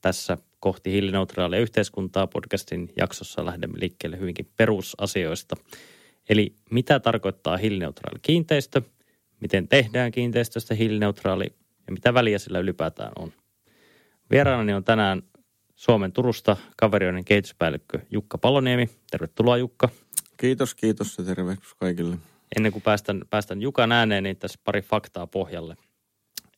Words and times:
tässä 0.00 0.38
kohti 0.60 0.92
hiilineutraalia 0.92 1.60
yhteiskuntaa 1.60 2.26
podcastin 2.26 2.92
jaksossa 2.96 3.46
lähdemme 3.46 3.80
liikkeelle 3.80 4.18
hyvinkin 4.18 4.48
perusasioista. 4.56 5.56
Eli 6.28 6.54
mitä 6.70 7.00
tarkoittaa 7.00 7.56
hiilineutraali 7.56 8.18
kiinteistö, 8.22 8.82
miten 9.40 9.68
tehdään 9.68 10.12
kiinteistöstä 10.12 10.74
hiilineutraali 10.74 11.44
ja 11.86 11.92
mitä 11.92 12.14
väliä 12.14 12.38
sillä 12.38 12.58
ylipäätään 12.58 13.12
on. 13.18 13.32
Vieraanani 14.30 14.72
on 14.72 14.84
tänään 14.84 15.22
Suomen 15.76 16.12
Turusta 16.12 16.56
kaverioiden 16.76 17.24
kehityspäällikkö 17.24 17.98
Jukka 18.10 18.38
Paloniemi. 18.38 18.88
Tervetuloa 19.10 19.56
Jukka. 19.56 19.88
Kiitos, 20.36 20.74
kiitos 20.74 21.18
ja 21.18 21.24
tervehdys 21.24 21.74
kaikille. 21.74 22.16
Ennen 22.56 22.72
kuin 22.72 22.82
päästän, 22.82 23.22
päästän 23.30 23.62
Jukan 23.62 23.92
ääneen, 23.92 24.22
niin 24.22 24.36
tässä 24.36 24.60
pari 24.64 24.82
faktaa 24.82 25.26
pohjalle. 25.26 25.76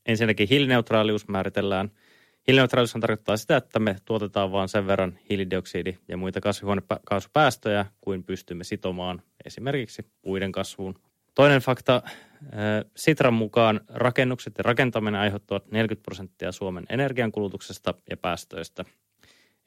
Ensinnäkin 0.07 0.49
hiilineutraalius 0.49 1.29
määritellään– 1.29 1.91
Hiilineutraalius 2.49 2.93
tarkoittaa 2.93 3.37
sitä, 3.37 3.57
että 3.57 3.79
me 3.79 3.97
tuotetaan 4.05 4.53
vain 4.53 4.69
sen 4.69 4.87
verran 4.87 5.19
hiilidioksidi- 5.31 5.99
ja 6.09 6.17
muita 6.17 6.41
kasvihuonekaasupäästöjä 6.41 7.87
kuin 8.01 8.25
pystymme 8.25 8.65
sitomaan 8.65 9.23
esimerkiksi 9.45 10.07
puiden 10.23 10.53
kasvuun. 10.53 10.95
Toinen 11.35 11.61
fakta, 11.61 12.03
Sitran 12.97 13.35
mukaan 13.35 13.81
rakennukset 13.89 14.55
ja 14.59 14.63
rakentaminen 14.63 15.21
aiheuttavat 15.21 15.71
40 15.71 16.05
prosenttia 16.05 16.53
Suomen 16.53 16.85
energiankulutuksesta 16.89 17.95
ja 18.11 18.17
päästöistä, 18.17 18.85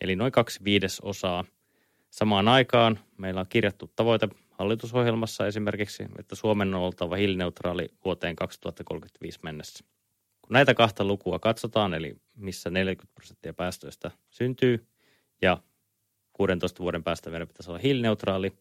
eli 0.02 0.16
noin 0.16 0.32
kaksi 0.32 0.64
viidesosaa. 0.64 1.44
Samaan 2.10 2.48
aikaan 2.48 3.00
meillä 3.18 3.40
on 3.40 3.48
kirjattu 3.50 3.92
tavoite 3.96 4.30
hallitusohjelmassa 4.52 5.48
esimerkiksi, 5.48 6.06
että 6.20 6.36
Suomen 6.36 6.74
on 6.74 6.82
oltava 6.82 7.16
hiilineutraali 7.16 7.90
vuoteen 8.06 8.36
2035 8.36 9.40
mennessä. 9.44 9.86
Kun 10.46 10.54
näitä 10.54 10.74
kahta 10.74 11.04
lukua 11.04 11.40
katsotaan, 11.40 11.94
eli 11.94 12.16
missä 12.36 12.70
40 12.70 13.16
prosenttia 13.16 13.54
päästöistä 13.54 14.12
syntyy 14.30 14.88
ja 15.42 15.58
16 16.34 16.84
vuoden 16.84 17.04
päästä 17.04 17.30
meidän 17.30 17.48
pitäisi 17.48 17.72
olla 17.72 17.80
hiilineutraali, 17.80 18.54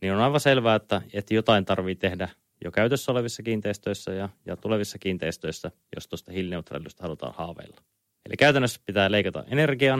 niin 0.00 0.12
on 0.12 0.20
aivan 0.20 0.40
selvää, 0.40 0.74
että, 0.74 1.02
että 1.12 1.34
jotain 1.34 1.64
tarvii 1.64 1.94
tehdä 1.94 2.28
jo 2.64 2.70
käytössä 2.70 3.12
olevissa 3.12 3.42
kiinteistöissä 3.42 4.12
ja, 4.12 4.28
ja 4.46 4.56
tulevissa 4.56 4.98
kiinteistöissä, 4.98 5.70
jos 5.96 6.08
tuosta 6.08 6.32
hiilineutraaliudesta 6.32 7.02
halutaan 7.02 7.34
haaveilla. 7.34 7.80
Eli 8.26 8.36
käytännössä 8.36 8.80
pitää 8.86 9.10
leikata 9.10 9.44
energian, 9.46 9.98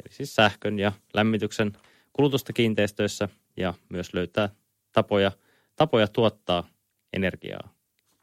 eli 0.00 0.14
siis 0.14 0.34
sähkön 0.34 0.78
ja 0.78 0.92
lämmityksen 1.14 1.72
kulutusta 2.12 2.52
kiinteistöissä 2.52 3.28
ja 3.56 3.74
myös 3.88 4.14
löytää 4.14 4.48
tapoja, 4.92 5.32
tapoja 5.76 6.08
tuottaa 6.08 6.68
energiaa 7.12 7.74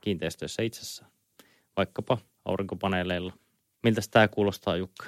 kiinteistöissä 0.01 0.63
itsessään, 0.63 1.11
vaikkapa 1.77 2.17
aurinkopaneeleilla. 2.47 3.33
Miltä 3.83 4.01
tämä 4.11 4.27
kuulostaa, 4.27 4.75
Jukka? 4.75 5.05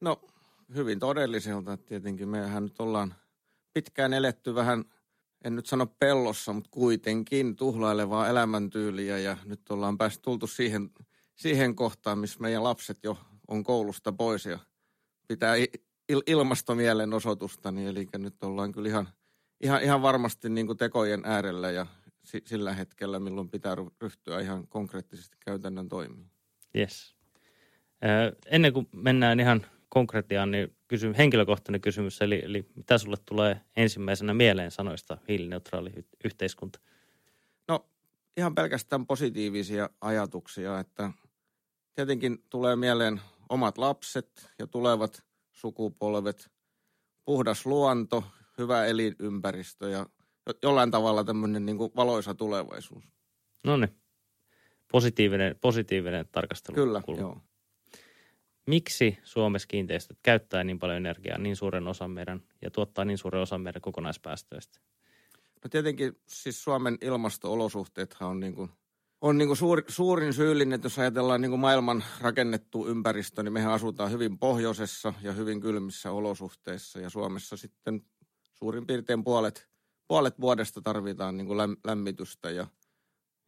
No, 0.00 0.20
hyvin 0.74 0.98
todelliselta. 0.98 1.76
Tietenkin 1.76 2.28
mehän 2.28 2.62
nyt 2.62 2.80
ollaan 2.80 3.14
pitkään 3.72 4.12
eletty 4.12 4.54
vähän, 4.54 4.84
en 5.44 5.56
nyt 5.56 5.66
sano 5.66 5.86
pellossa, 5.86 6.52
mutta 6.52 6.70
kuitenkin 6.70 7.56
tuhlailevaa 7.56 8.28
elämäntyyliä 8.28 9.18
ja 9.18 9.36
nyt 9.44 9.60
ollaan 9.70 9.98
päästy 9.98 10.22
tultu 10.22 10.46
siihen, 10.46 10.90
siihen 11.34 11.76
kohtaan, 11.76 12.18
missä 12.18 12.40
meidän 12.40 12.64
lapset 12.64 12.98
jo 13.02 13.18
on 13.48 13.64
koulusta 13.64 14.12
pois 14.12 14.46
ja 14.46 14.58
pitää 15.28 15.56
il- 16.12 16.22
ilmastomielenosoitusta, 16.26 17.72
niin 17.72 17.88
eli 17.88 18.08
nyt 18.18 18.44
ollaan 18.44 18.72
kyllä 18.72 18.88
ihan, 18.88 19.08
ihan, 19.60 19.82
ihan 19.82 20.02
varmasti 20.02 20.48
niin 20.48 20.66
kuin 20.66 20.78
tekojen 20.78 21.22
äärellä 21.24 21.70
ja 21.70 21.86
sillä 22.44 22.74
hetkellä, 22.74 23.20
milloin 23.20 23.50
pitää 23.50 23.76
ryhtyä 24.00 24.40
ihan 24.40 24.68
konkreettisesti 24.68 25.36
käytännön 25.44 25.88
toimiin. 25.88 26.35
Yes. 26.76 27.16
Ennen 28.46 28.72
kuin 28.72 28.88
mennään 28.92 29.40
ihan 29.40 29.66
konkretiaan, 29.88 30.50
niin 30.50 30.76
kysy, 30.88 31.14
henkilökohtainen 31.18 31.80
kysymys, 31.80 32.22
eli, 32.22 32.40
eli 32.44 32.66
mitä 32.74 32.98
sulle 32.98 33.16
tulee 33.24 33.60
ensimmäisenä 33.76 34.34
mieleen 34.34 34.70
sanoista 34.70 35.18
hiilineutraali 35.28 35.92
yhteiskunta? 36.24 36.80
No 37.68 37.86
ihan 38.36 38.54
pelkästään 38.54 39.06
positiivisia 39.06 39.90
ajatuksia, 40.00 40.80
että 40.80 41.10
tietenkin 41.94 42.44
tulee 42.50 42.76
mieleen 42.76 43.20
omat 43.48 43.78
lapset 43.78 44.50
ja 44.58 44.66
tulevat 44.66 45.24
sukupolvet, 45.52 46.50
puhdas 47.24 47.66
luonto, 47.66 48.24
hyvä 48.58 48.84
elinympäristö 48.84 49.88
ja 49.90 50.06
jollain 50.62 50.90
tavalla 50.90 51.24
tämmöinen 51.24 51.66
niin 51.66 51.78
valoisa 51.78 52.34
tulevaisuus. 52.34 53.04
No 53.64 53.76
niin 53.76 53.96
positiivinen, 54.92 55.56
positiivinen 55.60 56.28
tarkastelu. 56.32 56.74
Kyllä, 56.74 57.02
joo. 57.18 57.40
Miksi 58.66 59.18
Suomessa 59.22 59.68
kiinteistöt 59.68 60.18
käyttää 60.22 60.64
niin 60.64 60.78
paljon 60.78 60.96
energiaa 60.96 61.38
niin 61.38 61.56
suuren 61.56 61.88
osan 61.88 62.10
meidän 62.10 62.42
ja 62.62 62.70
tuottaa 62.70 63.04
niin 63.04 63.18
suuren 63.18 63.42
osan 63.42 63.60
meidän 63.60 63.82
kokonaispäästöistä? 63.82 64.80
No 65.64 65.68
tietenkin 65.70 66.20
siis 66.26 66.64
Suomen 66.64 66.98
ilmasto-olosuhteethan 67.00 68.28
on, 68.28 68.40
niin 68.40 68.54
kuin, 68.54 68.70
on 69.20 69.38
niin 69.38 69.48
kuin 69.48 69.56
suuri, 69.56 69.82
suurin 69.88 70.32
syyllinen, 70.32 70.72
että 70.72 70.86
jos 70.86 70.98
ajatellaan 70.98 71.40
niin 71.40 71.50
kuin 71.50 71.60
maailman 71.60 72.04
rakennettu 72.20 72.88
ympäristö, 72.88 73.42
niin 73.42 73.52
mehän 73.52 73.72
asutaan 73.72 74.10
hyvin 74.10 74.38
pohjoisessa 74.38 75.14
ja 75.22 75.32
hyvin 75.32 75.60
kylmissä 75.60 76.12
olosuhteissa 76.12 77.00
ja 77.00 77.10
Suomessa 77.10 77.56
sitten 77.56 78.02
suurin 78.54 78.86
piirtein 78.86 79.24
puolet, 79.24 79.68
puolet 80.08 80.40
vuodesta 80.40 80.82
tarvitaan 80.82 81.36
niin 81.36 81.46
kuin 81.46 81.58
lämmitystä 81.84 82.50
ja– 82.50 82.66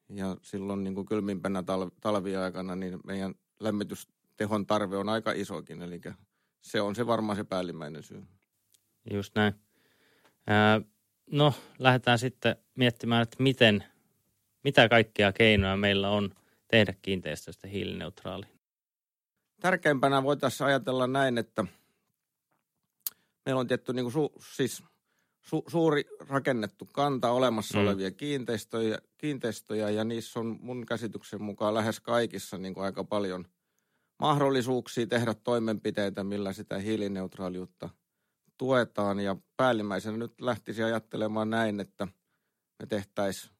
ja 0.09 0.37
silloin 0.43 0.85
niin 0.85 0.95
kuin 0.95 1.07
kylmimpänä 1.07 1.61
tal- 1.61 1.91
talviaikana 2.01 2.77
niin 2.77 3.01
meidän 3.05 3.35
lämmitystehon 3.61 4.67
tarve 4.67 4.97
on 4.97 5.09
aika 5.09 5.33
isokin, 5.33 5.83
eli 5.83 6.01
se 6.61 6.81
on 6.81 6.95
se 6.95 7.07
varmaan 7.07 7.37
se 7.37 7.45
päällimmäinen 7.45 8.03
syy. 8.03 8.27
Just 9.11 9.35
näin. 9.35 9.55
Ää, 10.47 10.81
no, 11.31 11.55
lähdetään 11.79 12.19
sitten 12.19 12.57
miettimään, 12.75 13.23
että 13.23 13.43
miten, 13.43 13.85
mitä 14.65 14.89
kaikkia 14.89 15.33
keinoja 15.33 15.77
meillä 15.77 16.11
on 16.11 16.35
tehdä 16.69 16.95
kiinteistöstä 17.03 17.69
hiilineutraali. 17.69 18.47
Tärkeimpänä 19.61 20.23
voitaisiin 20.23 20.67
ajatella 20.67 21.07
näin, 21.07 21.39
että 21.39 21.65
meillä 23.47 23.61
on 23.61 23.67
tietty 23.67 23.93
niin 23.93 24.05
kuin 24.05 24.13
su, 24.13 24.33
siis– 24.57 24.83
su, 25.49 25.65
suuri 25.67 26.05
rakennettu 26.29 26.89
kanta 26.93 27.31
olemassa 27.31 27.79
mm. 27.79 27.85
olevia 27.85 28.11
kiinteistöjä, 28.11 28.99
kiinteistöjä 29.19 29.91
ja 29.91 30.05
niissä 30.05 30.41
on 30.41 30.59
mun 30.61 30.87
käsityksen 30.87 31.43
mukaan 31.43 31.75
lähes 31.75 32.01
kaikissa 32.01 32.59
niin 32.59 32.75
kuin 32.75 32.85
aika 32.85 33.05
paljon 33.05 33.45
mahdollisuuksia 34.19 35.07
tehdä 35.07 35.35
toimenpiteitä, 35.35 36.25
millä 36.25 36.53
sitä 36.53 36.79
hiilineutraaliutta 36.79 37.89
tuetaan. 38.59 39.21
Ja 39.21 39.37
päällimmäisenä 39.57 40.17
nyt 40.17 40.41
lähtisi 40.41 40.83
ajattelemaan 40.83 41.51
näin, 41.51 41.81
että 41.81 42.09
me 42.79 42.87
tehtäisiin 42.87 43.53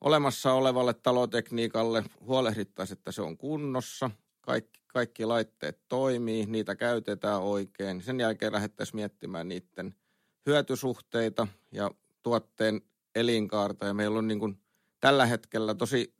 olemassa 0.00 0.52
olevalle 0.52 0.94
talotekniikalle, 0.94 2.04
huolehdittaisiin, 2.20 2.98
että 2.98 3.12
se 3.12 3.22
on 3.22 3.38
kunnossa, 3.38 4.10
kaikki, 4.40 4.80
kaikki 4.86 5.24
laitteet 5.24 5.80
toimii, 5.88 6.46
niitä 6.46 6.76
käytetään 6.76 7.42
oikein. 7.42 8.02
Sen 8.02 8.20
jälkeen 8.20 8.52
lähdettäisiin 8.52 8.96
miettimään 8.96 9.48
niiden– 9.48 9.94
hyötysuhteita 10.48 11.48
ja 11.72 11.90
tuotteen 12.22 12.80
elinkaarta. 13.14 13.86
Ja 13.86 13.94
meillä 13.94 14.18
on 14.18 14.28
niin 14.28 14.38
kuin 14.38 14.60
tällä 15.00 15.26
hetkellä 15.26 15.74
tosi 15.74 16.14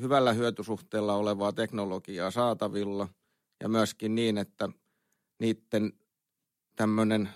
hyvällä 0.00 0.32
hyötysuhteella 0.32 1.14
olevaa 1.14 1.52
teknologiaa 1.52 2.30
saatavilla 2.30 3.08
ja 3.60 3.68
myöskin 3.68 4.14
niin, 4.14 4.38
että 4.38 4.68
niiden 5.38 5.92
tämmöinen 6.76 7.28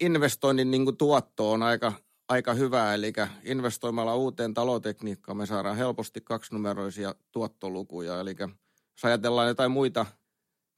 investoinnin 0.00 0.70
niin 0.70 0.84
kuin 0.84 0.96
tuotto 0.96 1.52
on 1.52 1.62
aika, 1.62 1.92
aika 2.28 2.54
hyvä. 2.54 2.94
Eli 2.94 3.12
investoimalla 3.44 4.14
uuteen 4.14 4.54
talotekniikkaan 4.54 5.36
me 5.36 5.46
saadaan 5.46 5.76
helposti 5.76 6.20
kaksinumeroisia 6.20 7.14
tuottolukuja. 7.32 8.20
Eli 8.20 8.36
jos 8.40 9.04
ajatellaan 9.04 9.48
jotain 9.48 9.70
muita 9.70 10.06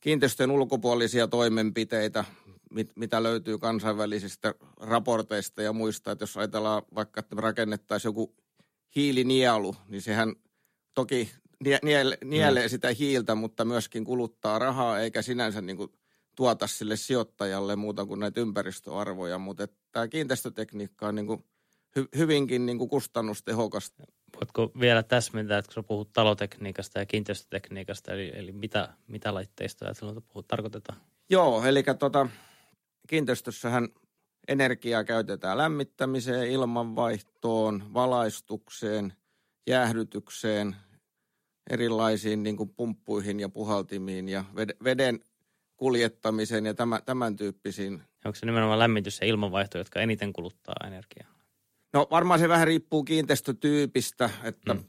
kiinteistöjen 0.01 0.51
ulkopuolisia 0.51 1.29
toimenpiteitä, 1.29 2.25
mit, 2.71 2.93
mitä 2.97 3.23
löytyy 3.23 3.59
kansainvälisistä 3.59 4.55
raporteista 4.81 5.63
ja 5.63 5.73
muista, 5.73 6.11
että 6.13 6.23
jos 6.23 6.37
ajatellaan 6.37 6.83
vaikka, 6.95 7.21
että 7.21 7.35
me 7.35 7.41
rakennettaisiin 7.41 8.09
joku 8.09 8.37
hiilinielu, 8.97 9.77
niin 9.89 10.03
sehän 10.03 10.35
toki 10.95 11.31
nielee, 11.83 12.19
nielee 12.25 12.67
mm. 12.67 12.71
sitä 12.71 12.89
hiiltä, 12.99 13.35
mutta 13.35 13.65
myöskin 13.65 14.05
kuluttaa 14.05 14.59
rahaa, 14.59 15.01
eikä 15.01 15.23
sinänsä 15.23 15.61
niin 15.61 15.77
kuin 15.77 15.93
tuota 16.35 16.67
sille 16.67 16.97
sijoittajalle 16.97 17.77
muuta 17.77 18.07
kuin 18.07 18.21
näitä 18.21 18.41
ympäristöarvoja. 18.41 19.39
Mutta 19.39 19.69
tämä 19.93 20.09
kiinteistötekniikka 20.09 21.09
on 21.09 21.15
niin 21.15 21.27
kuin 21.27 21.45
hy, 21.97 22.09
hyvinkin 22.17 22.67
niin 22.67 22.79
kuin 22.79 22.91
kustannustehokasta. 22.91 24.03
Voitko 24.37 24.73
vielä 24.81 25.03
täsmentää, 25.03 25.59
että 25.59 25.75
kun 25.75 25.85
puhut 25.85 26.13
talotekniikasta 26.13 26.99
ja 26.99 27.07
kiinteistötekniikasta, 27.07 28.13
eli, 28.13 28.33
eli 28.35 28.53
mitä, 28.53 28.89
mitä 29.07 29.35
laitteistoja 29.35 29.95
silloin 29.95 30.23
puhut, 30.23 30.49
tarkoitetaan? 30.49 31.01
Joo, 31.31 31.65
eli 31.65 31.85
tota, 31.99 32.27
kiinteistössähän 33.09 33.89
energiaa 34.49 35.05
käytetään 35.05 35.59
lämmittämiseen, 35.59 36.51
ilmanvaihtoon, 36.51 37.95
valaistukseen, 37.95 39.13
jäähdytykseen, 39.67 40.77
erilaisiin 41.71 42.43
niin 42.43 42.57
kuin 42.57 42.69
pumppuihin 42.69 43.41
ja 43.41 43.49
puhaltimiin 43.49 44.29
ja 44.29 44.45
veden 44.85 45.21
kuljettamiseen 45.77 46.67
ja 46.67 46.75
tämän, 46.75 47.03
tämän 47.05 47.37
tyyppisiin. 47.37 48.03
Onko 48.25 48.35
se 48.35 48.47
nimenomaan 48.47 48.79
lämmitys 48.79 49.21
ja 49.21 49.27
ilmanvaihto, 49.27 49.79
jotka 49.79 50.01
eniten 50.01 50.33
kuluttaa 50.33 50.75
energiaa? 50.87 51.29
No 51.93 52.07
varmaan 52.11 52.41
se 52.41 52.49
vähän 52.49 52.67
riippuu 52.67 53.05
kiinteistötyypistä, 53.05 54.31
että 54.43 54.75
mm. 54.75 54.85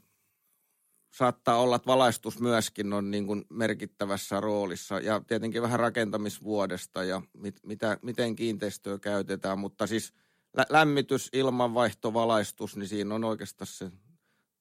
Saattaa 1.10 1.60
olla, 1.60 1.76
että 1.76 1.86
valaistus 1.86 2.40
myöskin 2.40 2.92
on 2.92 3.10
niin 3.10 3.26
kuin 3.26 3.44
merkittävässä 3.50 4.40
roolissa 4.40 5.00
ja 5.00 5.20
tietenkin 5.26 5.62
vähän 5.62 5.80
rakentamisvuodesta 5.80 7.04
ja 7.04 7.22
mit, 7.32 7.60
mitä, 7.66 7.98
miten 8.02 8.36
kiinteistöä 8.36 8.98
käytetään, 8.98 9.58
mutta 9.58 9.86
siis 9.86 10.12
lä- 10.56 10.66
lämmitys, 10.68 11.28
ilmanvaihto, 11.32 12.14
valaistus, 12.14 12.76
niin 12.76 12.88
siinä 12.88 13.14
on 13.14 13.24
oikeastaan 13.24 13.66
se 13.66 13.90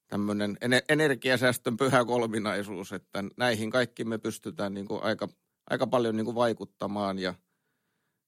tämmöinen 0.07 0.57
energiasäästön 0.89 1.77
pyhä 1.77 2.05
kolminaisuus, 2.05 2.93
että 2.93 3.23
näihin 3.37 3.71
kaikki 3.71 4.03
me 4.03 4.17
pystytään 4.17 4.73
niin 4.73 4.87
kuin 4.87 5.03
aika, 5.03 5.29
aika 5.69 5.87
paljon 5.87 6.15
niin 6.15 6.25
kuin 6.25 6.35
vaikuttamaan 6.35 7.19
ja, 7.19 7.33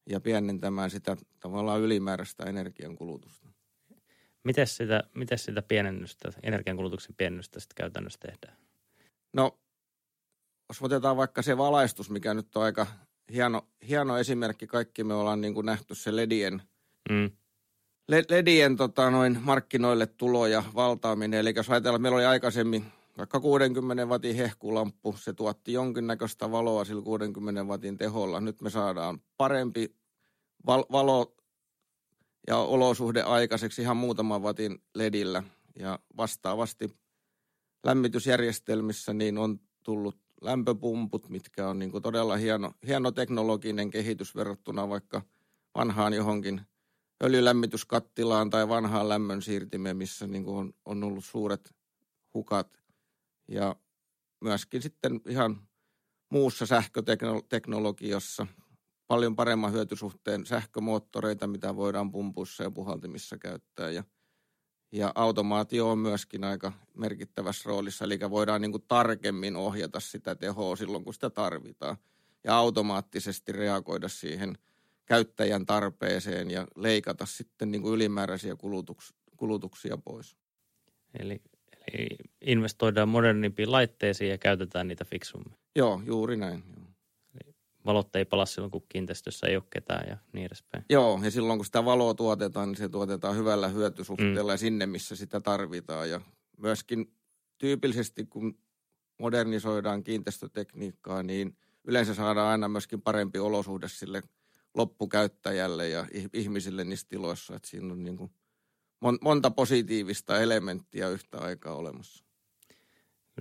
ja 0.09 0.19
pienentämään 0.19 0.89
sitä 0.89 1.17
tavallaan 1.39 1.81
ylimääräistä 1.81 2.44
energiankulutusta. 2.44 3.50
Miten 4.43 4.67
sitä, 4.67 5.03
miten 5.15 5.38
sitä 5.38 5.61
pienennystä, 5.61 6.31
energiankulutuksen 6.43 7.15
pienennystä 7.15 7.59
sitten 7.59 7.75
käytännössä 7.75 8.19
tehdään? 8.19 8.57
No, 9.33 9.59
jos 10.69 10.81
otetaan 10.81 11.17
vaikka 11.17 11.41
se 11.41 11.57
valaistus, 11.57 12.09
mikä 12.09 12.33
nyt 12.33 12.55
on 12.55 12.63
aika 12.63 12.88
hieno, 13.33 13.67
hieno 13.88 14.17
esimerkki. 14.17 14.67
Kaikki 14.67 15.03
me 15.03 15.13
ollaan 15.13 15.41
niin 15.41 15.53
kuin 15.53 15.65
nähty 15.65 15.95
se 15.95 16.15
ledien, 16.15 16.61
mm. 17.09 17.31
ledien 18.29 18.77
tota, 18.77 19.11
noin 19.11 19.38
markkinoille 19.41 20.07
tulo 20.07 20.47
ja 20.47 20.63
valtaaminen. 20.75 21.39
Eli 21.39 21.53
jos 21.55 21.69
ajatellaan, 21.69 22.01
meillä 22.01 22.15
oli 22.15 22.25
aikaisemmin 22.25 22.85
vaikka 23.17 23.39
60 23.39 24.05
watin 24.05 24.35
hehkulamppu, 24.35 25.15
se 25.17 25.33
tuotti 25.33 25.73
jonkinnäköistä 25.73 26.51
valoa 26.51 26.85
sillä 26.85 27.01
60 27.01 27.63
watin 27.63 27.97
teholla. 27.97 28.39
Nyt 28.39 28.61
me 28.61 28.69
saadaan 28.69 29.21
parempi 29.38 29.95
val- 30.65 30.85
valo 30.91 31.35
ja 32.47 32.57
olosuhde 32.57 33.21
aikaiseksi 33.21 33.81
ihan 33.81 33.97
muutaman 33.97 34.41
watin 34.41 34.83
ledillä. 34.95 35.43
Ja 35.79 35.99
vastaavasti 36.17 36.97
lämmitysjärjestelmissä 37.83 39.13
niin 39.13 39.38
on 39.38 39.59
tullut 39.83 40.17
lämpöpumput, 40.41 41.29
mitkä 41.29 41.67
on 41.67 41.79
niin 41.79 41.91
kuin 41.91 42.03
todella 42.03 42.38
hieno, 42.38 42.73
hieno 42.88 43.11
teknologinen 43.11 43.89
kehitys 43.89 44.35
verrattuna 44.35 44.89
vaikka 44.89 45.21
vanhaan 45.75 46.13
johonkin 46.13 46.61
öljylämmityskattilaan 47.23 48.49
tai 48.49 48.69
vanhaan 48.69 49.09
lämmön 49.09 49.41
siirtimeen, 49.41 49.97
missä 49.97 50.27
niin 50.27 50.43
kuin 50.43 50.57
on, 50.57 50.73
on 50.85 51.03
ollut 51.03 51.25
suuret 51.25 51.75
hukat. 52.33 52.81
Ja 53.47 53.75
myöskin 54.41 54.81
sitten 54.81 55.21
ihan 55.27 55.67
muussa 56.29 56.65
sähköteknologiassa 56.65 58.47
paljon 59.12 59.36
paremman 59.36 59.74
hyötysuhteen 59.74 60.46
sähkömoottoreita, 60.46 61.48
mitä 61.48 61.75
voidaan 61.75 62.12
pumpuissa 62.12 62.63
ja 62.63 62.72
puhaltimissa 62.72 63.38
käyttää. 63.38 63.90
Ja, 63.90 64.04
ja 64.92 65.12
automaatio 65.16 65.92
on 65.92 65.98
myöskin 65.98 66.44
aika 66.44 66.72
merkittävässä 66.94 67.69
roolissa, 67.69 68.06
eli 68.06 68.19
voidaan 68.30 68.62
niin 68.62 68.72
kuin 68.72 68.84
tarkemmin 68.88 69.56
ohjata 69.56 70.00
sitä 70.00 70.36
tehoa 70.36 70.75
silloin, 70.75 71.04
kun 71.04 71.13
sitä 71.13 71.30
tarvitaan. 71.30 71.98
Ja 72.44 72.56
automaattisesti 72.56 73.52
reagoida 73.52 74.10
siihen 74.10 74.58
käyttäjän 75.06 75.66
tarpeeseen 75.66 76.52
ja 76.52 76.68
leikata 76.75 77.25
sitten 77.25 77.72
niin 77.72 77.81
kuin 77.81 77.94
ylimääräisiä 77.94 78.56
kulutuks, 78.56 79.13
kulutuksia 79.38 79.98
pois. 79.98 80.36
Eli, 81.19 81.42
eli 81.94 82.08
investoidaan 82.42 83.10
modernimpiin 83.10 83.72
laitteisiin 83.72 84.30
ja 84.30 84.38
käytetään 84.38 84.88
niitä 84.88 85.06
fiksummin. 85.06 85.56
Joo, 85.75 86.02
juuri 86.06 86.38
näin. 86.38 86.63
Joo 86.75 86.81
valot 87.86 88.16
ei 88.16 88.25
pala 88.25 88.45
silloin, 88.45 88.72
kun 88.72 88.86
kiinteistössä 88.89 89.48
ei 89.48 89.56
ole 89.56 89.63
ketään 89.69 90.10
ja 90.10 90.18
niin 90.33 90.45
edespäin. 90.45 90.86
Joo, 90.89 91.19
ja 91.24 91.31
silloin 91.31 91.60
kun 91.60 91.66
sitä 91.66 91.86
valoa 91.86 92.13
tuotetaan, 92.13 92.68
niin 92.68 92.78
se 92.78 92.89
tuotetaan 92.89 93.36
hyvällä 93.36 93.68
hyötysuhteella 93.68 94.51
mm. 94.51 94.54
ja 94.54 94.57
sinne, 94.57 94.86
missä 94.86 95.16
sitä 95.16 95.42
tarvitaan. 95.42 96.10
Ja 96.10 96.22
myöskin 96.57 97.13
tyypillisesti, 97.57 98.25
kun 98.25 98.57
modernisoidaan 99.19 100.04
kiinteistötekniikkaa, 100.04 101.24
niin 101.24 101.57
yleensä 101.83 102.13
saadaan 102.13 102.48
aina 102.48 102.68
myöskin 102.68 103.01
parempi 103.01 103.39
olosuhde 103.39 103.88
sille 103.88 104.24
loppukäyttäjälle 104.74 105.89
ja 105.89 106.06
ihmisille 106.34 106.84
niissä 106.84 107.07
tiloissa. 107.10 107.56
Että 107.56 107.69
siinä 107.69 107.94
on 107.94 108.04
niin 108.04 108.18
kuin 108.18 108.31
monta 109.22 109.51
positiivista 109.51 110.39
elementtiä 110.39 111.10
yhtä 111.10 111.38
aikaa 111.38 111.75
olemassa. 111.75 112.25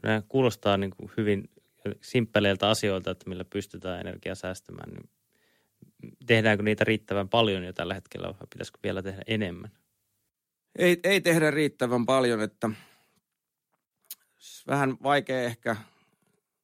Nämä 0.03 0.23
kuulostaa 0.29 0.77
niin 0.77 0.91
kuin 0.97 1.11
hyvin 1.17 1.51
simppeleiltä 2.00 2.69
asioilta, 2.69 3.11
että 3.11 3.29
millä 3.29 3.44
pystytään 3.44 4.00
energiaa 4.00 4.35
säästämään, 4.35 4.91
niin 4.91 5.11
tehdäänkö 6.27 6.62
niitä 6.62 6.85
riittävän 6.85 7.29
paljon 7.29 7.65
jo 7.65 7.73
tällä 7.73 7.94
hetkellä 7.94 8.27
vai 8.27 8.47
pitäisikö 8.50 8.79
vielä 8.82 9.03
tehdä 9.03 9.23
enemmän? 9.27 9.71
Ei, 10.79 11.00
ei 11.05 11.21
tehdä 11.21 11.50
riittävän 11.50 12.06
paljon, 12.06 12.41
että 12.41 12.71
vähän 14.67 14.97
vaikea 15.03 15.41
ehkä 15.41 15.77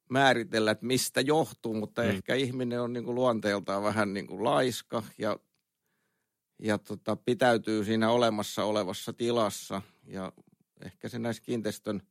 määritellä, 0.08 0.70
että 0.70 0.86
mistä 0.86 1.20
johtuu, 1.20 1.74
mutta 1.74 2.02
mm. 2.02 2.08
ehkä 2.08 2.34
ihminen 2.34 2.80
on 2.80 2.92
niin 2.92 3.04
kuin 3.04 3.14
luonteeltaan 3.14 3.82
vähän 3.82 4.14
niin 4.14 4.26
kuin 4.26 4.44
laiska 4.44 5.02
ja, 5.18 5.38
ja 6.58 6.78
tota, 6.78 7.16
pitäytyy 7.16 7.84
siinä 7.84 8.10
olemassa 8.10 8.64
olevassa 8.64 9.12
tilassa 9.12 9.82
ja 10.06 10.32
ehkä 10.84 11.08
se 11.08 11.18
näissä 11.18 11.42
kiinteistön 11.42 12.02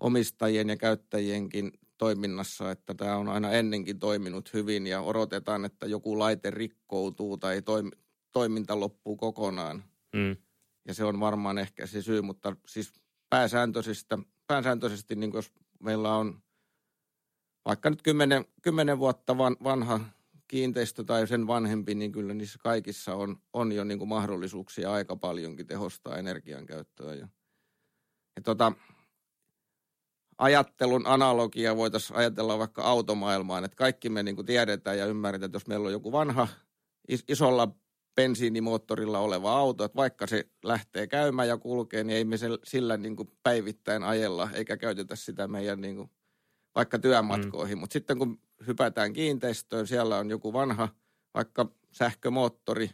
omistajien 0.00 0.68
ja 0.68 0.76
käyttäjienkin 0.76 1.72
toiminnassa, 1.98 2.70
että 2.70 2.94
tämä 2.94 3.16
on 3.16 3.28
aina 3.28 3.52
ennenkin 3.52 3.98
toiminut 3.98 4.52
hyvin 4.52 4.86
ja 4.86 5.00
odotetaan, 5.00 5.64
että 5.64 5.86
joku 5.86 6.18
laite 6.18 6.50
rikkoutuu 6.50 7.36
tai 7.36 7.62
toim, 7.62 7.90
toiminta 8.32 8.80
loppuu 8.80 9.16
kokonaan. 9.16 9.84
Mm. 10.14 10.36
Ja 10.88 10.94
se 10.94 11.04
on 11.04 11.20
varmaan 11.20 11.58
ehkä 11.58 11.86
se 11.86 12.02
syy, 12.02 12.22
mutta 12.22 12.56
siis 12.66 12.92
pääsääntöisesti, 13.30 14.14
pääsääntöisesti 14.46 15.16
niin 15.16 15.32
jos 15.34 15.52
meillä 15.80 16.14
on 16.14 16.42
vaikka 17.64 17.90
nyt 17.90 18.02
kymmenen, 18.02 18.44
kymmenen 18.62 18.98
vuotta 18.98 19.38
van, 19.38 19.56
vanha 19.64 20.00
kiinteistö 20.48 21.04
tai 21.04 21.26
sen 21.26 21.46
vanhempi, 21.46 21.94
niin 21.94 22.12
kyllä 22.12 22.34
niissä 22.34 22.58
kaikissa 22.62 23.14
on, 23.14 23.36
on 23.52 23.72
jo 23.72 23.84
niin 23.84 23.98
kuin 23.98 24.08
mahdollisuuksia 24.08 24.92
aika 24.92 25.16
paljonkin 25.16 25.66
tehostaa 25.66 26.16
energian 26.16 26.66
käyttöä. 26.66 27.14
Ja, 27.14 27.28
ja 28.36 28.42
tota, 28.44 28.72
ajattelun 30.38 31.06
analogia 31.06 31.76
voitaisiin 31.76 32.16
ajatella 32.16 32.58
vaikka 32.58 32.82
automaailmaan, 32.82 33.64
että 33.64 33.76
kaikki 33.76 34.08
me 34.08 34.22
niin 34.22 34.36
kuin 34.36 34.46
tiedetään 34.46 34.98
ja 34.98 35.06
ymmärretään, 35.06 35.48
että 35.48 35.56
jos 35.56 35.66
meillä 35.66 35.86
on 35.86 35.92
joku 35.92 36.12
vanha 36.12 36.48
isolla 37.28 37.68
bensiinimoottorilla 38.16 39.18
oleva 39.18 39.58
auto, 39.58 39.84
että 39.84 39.96
vaikka 39.96 40.26
se 40.26 40.44
lähtee 40.64 41.06
käymään 41.06 41.48
ja 41.48 41.58
kulkee, 41.58 42.04
niin 42.04 42.16
ei 42.16 42.24
me 42.24 42.36
sillä 42.64 42.96
niin 42.96 43.16
kuin 43.16 43.30
päivittäin 43.42 44.02
ajella 44.02 44.50
eikä 44.52 44.76
käytetä 44.76 45.16
sitä 45.16 45.48
meidän 45.48 45.80
niin 45.80 45.96
kuin 45.96 46.10
vaikka 46.74 46.98
työmatkoihin. 46.98 47.78
Mm. 47.78 47.80
Mutta 47.80 47.92
sitten 47.92 48.18
kun 48.18 48.40
hypätään 48.66 49.12
kiinteistöön, 49.12 49.86
siellä 49.86 50.18
on 50.18 50.30
joku 50.30 50.52
vanha 50.52 50.88
vaikka 51.34 51.66
sähkömoottori, 51.90 52.90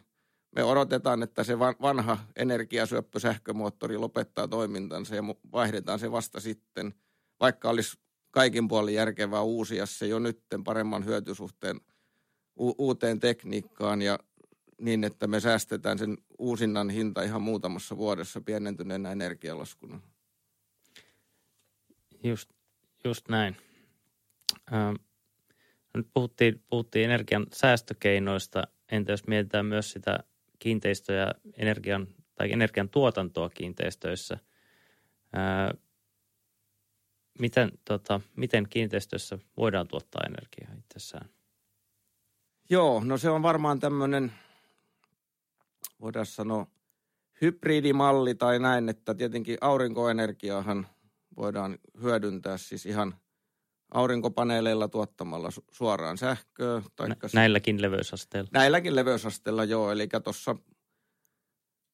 me 0.55 0.63
odotetaan, 0.63 1.23
että 1.23 1.43
se 1.43 1.59
vanha 1.59 2.17
energiasyöppö 2.35 3.19
sähkömoottori 3.19 3.97
lopettaa 3.97 4.47
toimintansa 4.47 5.15
ja 5.15 5.23
vaihdetaan 5.51 5.99
se 5.99 6.11
vasta 6.11 6.39
sitten– 6.39 6.93
vaikka 7.39 7.69
olisi 7.69 7.97
kaikin 8.31 8.67
puolin 8.67 8.95
järkevää 8.95 9.41
uusia 9.41 9.85
se 9.85 10.07
jo 10.07 10.19
nytten 10.19 10.63
paremman 10.63 11.05
hyötysuhteen 11.05 11.81
u- 12.59 12.75
uuteen 12.77 13.19
tekniikkaan 13.19 14.01
ja 14.01 14.19
niin, 14.81 15.03
että 15.03 15.27
me 15.27 15.39
säästetään 15.39 15.99
sen 15.99 16.17
uusinnan 16.39 16.89
hinta 16.89 17.23
ihan 17.23 17.41
muutamassa 17.41 17.97
vuodessa 17.97 18.41
pienentyneenä 18.41 19.11
energialaskuna. 19.11 20.01
Just, 22.23 22.49
just 23.03 23.29
näin. 23.29 23.55
Ähm, 24.73 24.95
nyt 25.97 26.07
puhuttiin, 26.13 26.63
puhuttiin 26.69 27.05
energian 27.05 27.47
säästökeinoista. 27.53 28.63
Entä 28.91 29.11
jos 29.11 29.27
mietitään 29.27 29.65
myös 29.65 29.91
sitä 29.91 30.19
kiinteistöjä, 30.59 31.31
energian 31.57 32.07
tai 32.35 32.51
energian 32.51 32.89
tuotantoa 32.89 33.49
kiinteistöissä? 33.49 34.37
Miten, 37.39 37.71
tota, 37.85 38.21
miten 38.35 38.67
kiinteistössä 38.69 39.39
voidaan 39.57 39.87
tuottaa 39.87 40.21
energiaa 40.27 40.79
itsessään? 40.79 41.29
Joo, 42.69 43.01
no 43.03 43.17
se 43.17 43.29
on 43.29 43.43
varmaan 43.43 43.79
tämmöinen, 43.79 44.33
voidaan 46.01 46.25
sanoa, 46.25 46.67
hybridimalli 47.41 48.35
tai 48.35 48.59
näin, 48.59 48.89
että 48.89 49.13
tietenkin 49.13 49.57
aurinkoenergiaahan 49.61 50.87
voidaan 51.37 51.77
hyödyntää 52.01 52.57
siis 52.57 52.85
ihan 52.85 53.15
aurinkopaneeleilla 53.93 54.87
tuottamalla 54.87 55.49
suoraan 55.71 56.17
sähköä. 56.17 56.81
Taikka 56.95 57.27
Näilläkin 57.33 57.81
leveysasteilla. 57.81 58.49
Näilläkin 58.53 58.95
leveysasteilla, 58.95 59.63
joo. 59.63 59.91
Eli 59.91 60.07
tuossa 60.23 60.55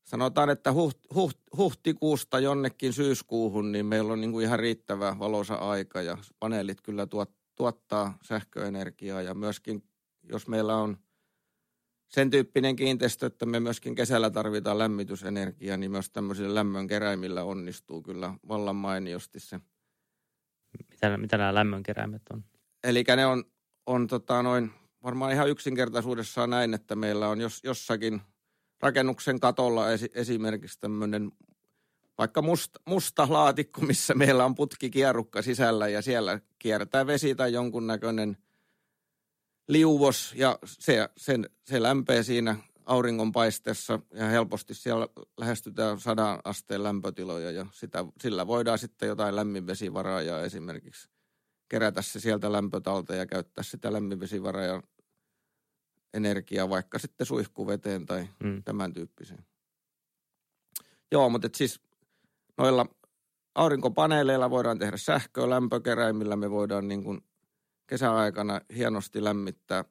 sanotaan, 0.03 0.49
että 0.49 0.73
huht, 0.73 0.97
huht, 1.15 1.37
huhtikuusta 1.57 2.39
jonnekin 2.39 2.93
syyskuuhun, 2.93 3.71
niin 3.71 3.85
meillä 3.85 4.13
on 4.13 4.21
niin 4.21 4.31
kuin 4.31 4.45
ihan 4.45 4.59
riittävä 4.59 5.15
valoisa 5.19 5.55
aika 5.55 6.01
ja 6.01 6.17
paneelit 6.39 6.81
kyllä 6.81 7.07
tuot, 7.07 7.31
tuottaa 7.55 8.17
sähköenergiaa 8.23 9.21
ja 9.21 9.33
myöskin 9.33 9.83
jos 10.23 10.47
meillä 10.47 10.75
on 10.75 10.97
sen 12.07 12.29
tyyppinen 12.29 12.75
kiinteistö, 12.75 13.25
että 13.25 13.45
me 13.45 13.59
myöskin 13.59 13.95
kesällä 13.95 14.29
tarvitaan 14.29 14.77
lämmitysenergiaa, 14.77 15.77
niin 15.77 15.91
myös 15.91 16.09
tämmöisillä 16.09 16.55
lämmön 16.55 16.87
keräimillä 16.87 17.43
onnistuu 17.43 18.01
kyllä 18.01 18.33
vallan 18.47 18.75
mainiosti 18.75 19.39
se. 19.39 19.59
Mitä, 20.89 21.17
mitä 21.17 21.37
nämä 21.37 21.53
lämmön 21.53 21.83
keräimet 21.83 22.21
on? 22.33 22.43
Eli 22.83 23.03
ne 23.15 23.25
on, 23.25 23.43
on 23.85 24.07
tota 24.07 24.43
noin, 24.43 24.71
varmaan 25.03 25.31
ihan 25.31 25.49
yksinkertaisuudessaan 25.49 26.49
näin, 26.49 26.73
että 26.73 26.95
meillä 26.95 27.27
on 27.27 27.41
jos, 27.41 27.59
jossakin 27.63 28.21
rakennuksen 28.81 29.39
katolla 29.39 29.91
esi, 29.91 30.11
esimerkiksi 30.13 30.79
tämmöinen 30.79 31.31
vaikka 32.17 32.41
musta, 32.41 32.79
musta 32.85 33.27
laatikko, 33.29 33.81
missä 33.81 34.13
meillä 34.13 34.45
on 34.45 34.55
putkikierrukka 34.55 35.41
sisällä 35.41 35.87
ja 35.87 36.01
siellä 36.01 36.39
kiertää 36.59 37.07
vesi 37.07 37.35
tai 37.35 37.53
jonkunnäköinen– 37.53 38.37
liuvos 39.71 40.33
ja 40.35 40.59
se, 40.65 41.09
sen, 41.17 41.49
se 41.63 41.81
lämpee 41.81 42.23
siinä 42.23 42.55
auringonpaisteessa 42.85 43.99
ja 44.13 44.25
helposti 44.25 44.73
siellä 44.73 45.07
lähestytään 45.37 45.99
sadan 45.99 46.39
asteen 46.43 46.83
lämpötiloja 46.83 47.51
ja 47.51 47.65
sitä, 47.73 48.05
sillä 48.21 48.47
voidaan 48.47 48.79
sitten 48.79 49.09
jotain 49.09 49.35
lämminvesivaraajaa 49.35 50.41
esimerkiksi 50.41 51.09
kerätä 51.69 52.01
se 52.01 52.19
sieltä 52.19 52.51
lämpötalteen 52.51 53.19
ja 53.19 53.25
käyttää 53.25 53.63
sitä 53.63 53.93
lämminvesivaraajan 53.93 54.83
energiaa 56.13 56.69
vaikka 56.69 56.99
sitten 56.99 57.27
suihkuveteen 57.27 58.05
tai 58.05 58.27
mm. 58.43 58.63
tämän 58.63 58.93
tyyppiseen. 58.93 59.45
Joo, 61.11 61.29
mutta 61.29 61.49
siis 61.55 61.81
noilla 62.57 62.85
aurinkopaneeleilla 63.55 64.49
voidaan 64.49 64.79
tehdä 64.79 64.97
sähköä, 64.97 65.49
lämpökeräimillä 65.49 66.35
me 66.35 66.51
voidaan 66.51 66.87
niin 66.87 67.03
kuin 67.03 67.21
kesäaikana 67.87 68.61
hienosti 68.75 69.23
lämmittää 69.23 69.85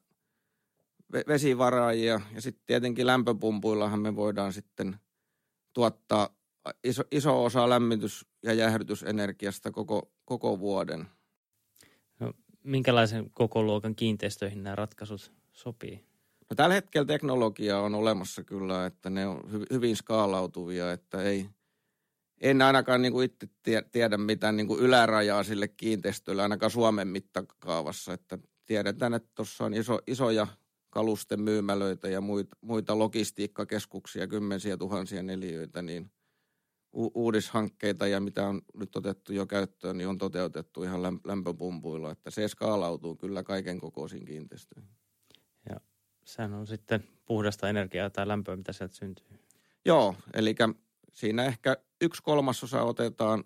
vesivaraajia 1.27 2.21
ja 2.33 2.41
sitten 2.41 2.63
tietenkin 2.65 3.07
lämpöpumpuillahan 3.07 3.99
me 3.99 4.15
voidaan 4.15 4.53
sitten 4.53 4.95
tuottaa 5.73 6.29
iso, 6.83 7.03
iso 7.11 7.43
osa 7.43 7.69
lämmitys- 7.69 8.25
ja 8.43 8.53
jäähdytysenergiasta 8.53 9.71
koko, 9.71 10.11
koko 10.25 10.59
vuoden. 10.59 11.07
No, 12.19 12.33
minkälaisen 12.63 13.31
koko 13.31 13.63
luokan 13.63 13.95
kiinteistöihin 13.95 14.63
nämä 14.63 14.75
ratkaisut 14.75 15.33
sopii? 15.53 16.10
No, 16.51 16.55
tällä 16.55 16.73
hetkellä 16.73 17.05
teknologia 17.05 17.79
on 17.79 17.95
olemassa 17.95 18.43
kyllä, 18.43 18.85
että 18.85 19.09
ne 19.09 19.27
on 19.27 19.51
hy, 19.51 19.65
hyvin 19.71 19.95
skaalautuvia, 19.95 20.91
että 20.91 21.21
ei– 21.21 21.45
en 22.41 22.61
ainakaan 22.61 23.01
niin 23.01 23.11
kuin 23.11 23.25
itse 23.25 23.47
tiedä 23.91 24.17
mitään 24.17 24.57
niin 24.57 24.67
kuin 24.67 24.79
ylärajaa 24.79 25.43
sille 25.43 25.67
kiinteistölle, 25.67 26.43
ainakaan 26.43 26.71
Suomen 26.71 27.07
mittakaavassa. 27.07 28.13
Että 28.13 28.37
tiedetään, 28.65 29.13
että 29.13 29.29
tuossa 29.35 29.65
on 29.65 29.73
iso, 29.73 29.99
isoja 30.07 30.47
kalusten 30.89 31.41
myymälöitä 31.41 32.09
ja 32.09 32.21
muita, 32.21 32.55
muita 32.61 32.99
logistiikkakeskuksia, 32.99 34.27
kymmensiä 34.27 34.77
tuhansia 34.77 35.23
neliöitä, 35.23 35.81
niin 35.81 36.11
u- 36.93 37.11
uudishankkeita 37.15 38.07
ja 38.07 38.19
mitä 38.19 38.47
on 38.47 38.61
nyt 38.73 38.95
otettu 38.95 39.33
jo 39.33 39.45
käyttöön, 39.45 39.97
niin 39.97 40.07
on 40.07 40.17
toteutettu 40.17 40.83
ihan 40.83 41.01
lämpöpumpuilla. 41.25 42.11
Että 42.11 42.29
se 42.29 42.47
skaalautuu 42.47 43.15
kyllä 43.15 43.43
kaiken 43.43 43.79
kokoisiin 43.79 44.25
kiinteistöihin. 44.25 45.00
Sehän 46.25 46.53
on 46.53 46.67
sitten 46.67 47.03
puhdasta 47.25 47.69
energiaa 47.69 48.09
tai 48.09 48.27
lämpöä, 48.27 48.55
mitä 48.55 48.73
sieltä 48.73 48.95
syntyy. 48.95 49.25
Joo, 49.85 50.15
eli 50.33 50.55
siinä 51.11 51.45
ehkä 51.45 51.77
yksi 52.01 52.23
kolmasosa 52.23 52.83
otetaan, 52.83 53.43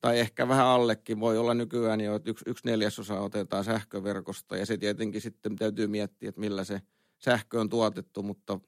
tai 0.00 0.20
ehkä 0.20 0.48
vähän 0.48 0.66
allekin, 0.66 1.20
voi 1.20 1.38
olla 1.38 1.54
nykyään 1.54 2.00
jo, 2.00 2.14
että 2.14 2.30
yksi, 2.30 2.44
yksi 2.48 2.66
neljäsosa 2.66 3.20
otetaan 3.20 3.64
sähköverkosta, 3.64 4.56
ja 4.56 4.66
se 4.66 4.76
tietenkin 4.76 5.20
sitten 5.20 5.56
täytyy 5.56 5.86
miettiä, 5.86 6.28
että 6.28 6.40
millä 6.40 6.64
se 6.64 6.82
sähkö 7.18 7.60
on 7.60 7.68
tuotettu, 7.68 8.22
mutta 8.22 8.60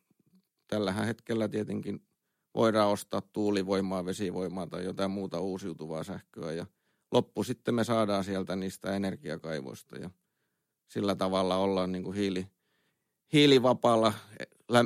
tällä 0.66 0.92
hetkellä 0.92 1.48
tietenkin 1.48 2.06
voidaan 2.54 2.88
ostaa 2.88 3.22
tuulivoimaa, 3.32 4.04
vesivoimaa 4.04 4.66
tai 4.66 4.84
jotain 4.84 5.10
muuta 5.10 5.40
uusiutuvaa 5.40 6.04
sähköä, 6.04 6.52
ja 6.52 6.66
loppu 7.12 7.44
sitten 7.44 7.74
me 7.74 7.84
saadaan 7.84 8.24
sieltä 8.24 8.56
niistä 8.56 8.96
energiakaivoista, 8.96 9.96
ja 9.96 10.10
sillä 10.88 11.14
tavalla 11.14 11.56
ollaan 11.56 11.92
niin 11.92 12.04
kuin 12.04 12.16
hiili, 12.16 12.46
hiilivapaalla 13.34 14.12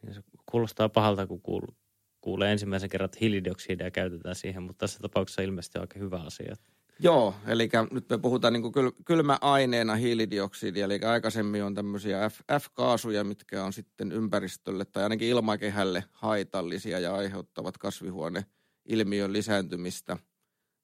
Ja 0.07 0.14
se 0.14 0.23
kuulostaa 0.50 0.88
pahalta, 0.88 1.26
kun 1.26 1.43
kuuluu, 1.43 1.76
kuulee 2.23 2.52
ensimmäisen 2.52 2.91
kerran, 2.91 3.05
että 3.05 3.19
hiilidioksidia 3.21 3.91
käytetään 3.91 4.35
siihen, 4.35 4.62
mutta 4.62 4.79
tässä 4.81 4.99
tapauksessa 5.02 5.43
ilmeisesti 5.43 5.79
on 5.79 5.83
aika 5.83 5.99
hyvä 5.99 6.21
asia. 6.21 6.55
Joo, 6.99 7.35
eli 7.47 7.71
nyt 7.91 8.09
me 8.11 8.19
puhutaan 8.19 8.52
niin 8.52 8.73
kylmäaineena 9.05 9.95
hiilidioksidia, 9.95 10.85
eli 10.85 11.00
aikaisemmin 11.05 11.64
on 11.64 11.75
tämmöisiä 11.75 12.31
F-kaasuja, 12.59 13.25
mitkä 13.25 13.64
on 13.64 13.73
sitten 13.73 14.12
ympäristölle 14.12 14.85
tai 14.85 15.02
ainakin 15.02 15.29
ilmakehälle 15.29 16.05
haitallisia 16.12 16.99
ja 16.99 17.14
aiheuttavat 17.14 17.79
kasvihuoneilmiön 17.79 19.33
lisääntymistä. 19.33 20.17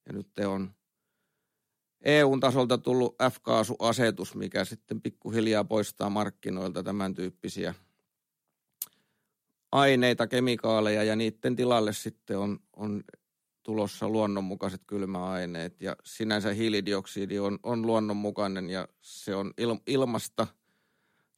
Ja 0.07 0.12
nyt 0.12 0.38
on 0.47 0.71
eu 2.04 2.38
tasolta 2.40 2.78
tullut 2.78 3.16
F-kaasuasetus, 3.33 4.35
mikä 4.35 4.64
sitten 4.64 5.00
pikkuhiljaa 5.00 5.64
poistaa 5.64 6.11
markkinoilta 6.11 6.83
tämän 6.83 7.14
tyyppisiä– 7.14 7.75
aineita, 9.72 10.26
kemikaaleja 10.26 11.04
ja 11.04 11.16
niiden 11.16 11.56
tilalle 11.56 11.92
sitten 11.92 12.38
on, 12.38 12.58
on 12.76 13.04
tulossa 13.62 14.08
luonnonmukaiset 14.08 14.82
kylmäaineet 14.87 15.80
ja 15.80 15.96
sinänsä 16.04 16.52
hiilidioksidi 16.52 17.38
on, 17.38 17.58
on 17.62 17.87
luonnonmukainen 17.87 18.70
ja 18.70 18.88
se 19.00 19.34
on 19.34 19.52
il, 19.58 19.76
ilmasta 19.87 20.46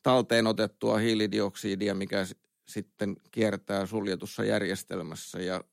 talteen 0.02 0.46
otettua 0.46 0.98
hiilidioksidia, 0.98 1.94
mikä 1.94 2.26
sitten 2.68 3.16
kiertää 3.30 3.86
suljetussa 3.86 4.44
järjestelmässä 4.44 5.38
ja 5.38 5.64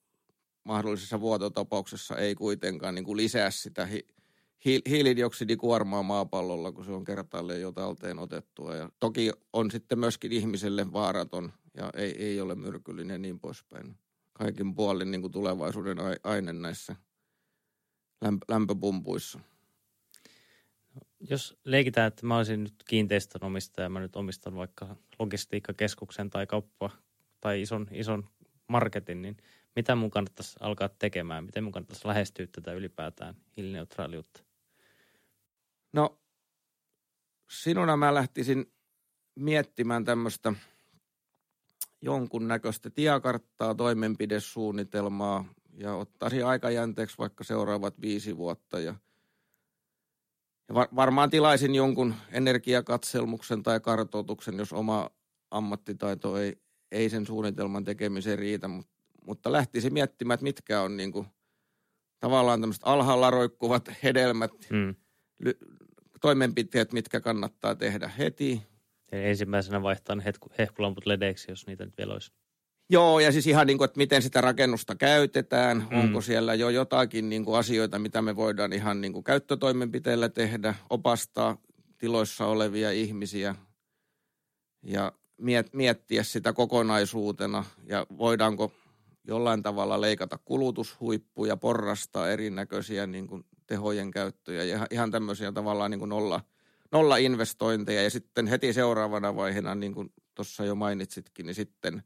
mahdollisessa 0.63 1.21
vuototapauksessa 1.21 2.17
ei 2.17 2.35
kuitenkaan 2.35 2.95
niin 2.95 3.05
kuin 3.05 3.17
lisää 3.17 3.51
sitä 3.51 3.85
hi, 3.85 4.81
hiilidioksidikuormaa 4.89 6.03
maapallolla, 6.03 6.71
kun 6.71 6.85
se 6.85 6.91
on 6.91 7.03
kertaalleen 7.03 7.61
jo 7.61 7.71
talteen 7.71 8.19
otettua. 8.19 8.75
Ja 8.75 8.89
toki 8.99 9.31
on 9.53 9.71
sitten 9.71 9.99
myöskin 9.99 10.31
ihmiselle 10.31 10.93
vaaraton 10.93 11.53
ja 11.77 11.89
ei, 11.93 12.23
ei 12.23 12.41
ole 12.41 12.55
myrkyllinen 12.55 13.13
ja 13.13 13.17
niin 13.17 13.39
poispäin. 13.39 13.97
Kaikin 14.33 14.75
puolin 14.75 15.11
niin 15.11 15.21
kuin 15.21 15.31
tulevaisuuden 15.31 15.97
aine 16.23 16.53
näissä 16.53 16.95
lämpöpumpuissa. 18.47 19.39
Jos 21.19 21.57
leikitään, 21.63 22.07
että 22.07 22.25
mä 22.25 22.37
olisin 22.37 22.63
nyt 22.63 22.83
kiinteistön 22.87 23.43
omistaja, 23.43 23.89
mä 23.89 23.99
nyt 23.99 24.15
omistan 24.15 24.55
vaikka 24.55 24.95
logistiikkakeskuksen 25.19 26.29
tai 26.29 26.47
kauppa 26.47 26.89
tai 27.41 27.61
ison, 27.61 27.87
ison 27.91 28.29
marketin, 28.67 29.21
niin 29.21 29.37
mitä 29.75 29.95
mun 29.95 30.11
kannattaisi 30.11 30.55
alkaa 30.59 30.89
tekemään? 30.89 31.43
Miten 31.43 31.63
mun 31.63 31.73
kannattaisi 31.73 32.07
lähestyä 32.07 32.47
tätä 32.47 32.73
ylipäätään 32.73 33.35
hiilineutraaliutta? 33.57 34.43
No, 35.93 36.19
sinuna 37.49 37.97
mä 37.97 38.13
lähtisin 38.13 38.73
miettimään 39.35 40.05
tämmöistä 40.05 40.53
jonkunnäköistä 42.01 42.89
tiekarttaa, 42.89 43.75
toimenpidesuunnitelmaa 43.75 45.45
ja 45.73 45.95
ottaisin 45.95 46.45
aikajänteeksi 46.45 47.17
vaikka 47.17 47.43
seuraavat 47.43 48.01
viisi 48.01 48.37
vuotta 48.37 48.79
ja, 48.79 48.95
ja 50.69 50.75
var, 50.75 50.87
varmaan 50.95 51.29
tilaisin 51.29 51.75
jonkun 51.75 52.15
energiakatselmuksen 52.31 53.63
tai 53.63 53.79
kartoituksen, 53.79 54.57
jos 54.57 54.73
oma 54.73 55.09
ammattitaito 55.51 56.37
ei, 56.37 56.57
ei 56.91 57.09
sen 57.09 57.25
suunnitelman 57.25 57.83
tekemiseen 57.83 58.39
riitä, 58.39 58.67
mutta, 58.67 58.93
mutta 59.25 59.51
lähtisi 59.51 59.89
miettimään, 59.89 60.33
että 60.33 60.43
mitkä 60.43 60.81
on 60.81 60.97
niin 60.97 61.11
kuin, 61.11 61.27
tavallaan 62.19 62.61
tämmöiset 62.61 62.83
alhaalla 62.85 63.31
roikkuvat 63.31 63.91
hedelmät, 64.03 64.51
mm. 64.69 64.95
ly, 65.39 65.57
toimenpiteet, 66.21 66.93
mitkä 66.93 67.19
kannattaa 67.19 67.75
tehdä 67.75 68.07
heti. 68.07 68.61
Ensimmäisenä 69.11 69.81
vaihtaa 69.81 70.17
hehkulamput 70.57 71.05
ledeiksi, 71.05 71.51
jos 71.51 71.67
niitä 71.67 71.85
nyt 71.85 71.97
vielä 71.97 72.13
olisi. 72.13 72.31
Joo, 72.89 73.19
ja 73.19 73.31
siis 73.31 73.47
ihan 73.47 73.67
niin 73.67 73.77
kuin, 73.77 73.85
että 73.85 73.97
miten 73.97 74.21
sitä 74.21 74.41
rakennusta 74.41 74.95
käytetään. 74.95 75.87
Mm. 75.91 75.99
Onko 75.99 76.21
siellä 76.21 76.53
jo 76.53 76.69
jotakin 76.69 77.29
niin 77.29 77.45
kuin 77.45 77.57
asioita, 77.57 77.99
mitä 77.99 78.21
me 78.21 78.35
voidaan 78.35 78.73
ihan 78.73 79.01
niin 79.01 79.13
kuin 79.13 79.23
käyttötoimenpiteillä 79.23 80.29
tehdä, 80.29 80.75
opastaa 80.89 81.57
tiloissa 81.97 82.45
olevia 82.45 82.91
ihmisiä 82.91 83.55
ja 84.83 85.11
miet- 85.41 85.69
miettiä 85.73 86.23
sitä 86.23 86.53
kokonaisuutena 86.53 87.65
ja 87.85 88.05
voidaanko 88.17 88.71
jollain 89.27 89.63
tavalla 89.63 90.01
leikata 90.01 90.39
kulutushuippuja, 90.45 91.57
porrastaa 91.57 92.29
erinäköisiä 92.29 93.07
niin 93.07 93.27
kuin 93.27 93.43
tehojen 93.67 94.11
käyttöjä 94.11 94.63
ja 94.63 94.87
ihan 94.91 95.11
tämmöisiä 95.11 95.51
tavallaan 95.51 95.91
niin 95.91 95.99
kuin 95.99 96.09
nolla, 96.09 96.41
nolla 96.91 97.17
investointeja 97.17 98.03
ja 98.03 98.09
sitten 98.09 98.47
heti 98.47 98.73
seuraavana 98.73 99.35
vaiheena, 99.35 99.75
niin 99.75 99.93
kuin 99.93 100.13
tuossa 100.35 100.65
jo 100.65 100.75
mainitsitkin, 100.75 101.45
niin 101.45 101.55
sitten 101.55 102.03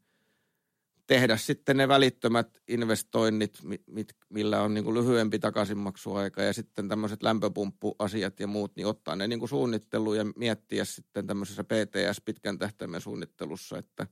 tehdä 1.08 1.38
sitten 1.38 1.78
ne 1.78 1.88
välittömät 1.88 2.58
investoinnit, 2.68 3.60
mit, 3.88 4.14
millä 4.30 4.62
on 4.62 4.74
niin 4.74 4.84
kuin 4.84 4.94
lyhyempi 4.94 5.40
takaisinmaksuaika 5.40 6.42
ja 6.42 6.54
sitten 6.54 6.88
tämmöiset 6.88 7.24
lämpöpumppuasiat 7.24 8.40
ja 8.40 8.48
muut, 8.48 8.76
niin 8.76 8.88
ottaa 8.88 9.16
ne 9.16 9.28
niin 9.28 9.40
kuin 9.40 9.50
suunnitteluun 9.50 10.18
ja 10.18 10.26
miettiä 10.36 10.86
sitten 10.86 11.28
tämmöisessä 11.28 11.64
PTS 11.64 12.22
pitkän 12.26 12.58
tähtäimen 12.58 13.02
suunnittelussa, 13.02 13.78
että 13.78 14.08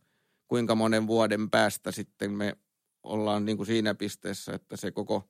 kuinka 0.47 0.75
monen 0.75 1.07
vuoden 1.07 1.49
päästä 1.49 1.91
sitten 1.91 2.31
me 2.31 2.57
ollaan 3.03 3.45
niin 3.45 3.57
kuin 3.57 3.67
siinä 3.67 3.95
pisteessä, 3.95 4.53
että 4.53 4.77
se 4.77 4.91
koko, 4.91 5.29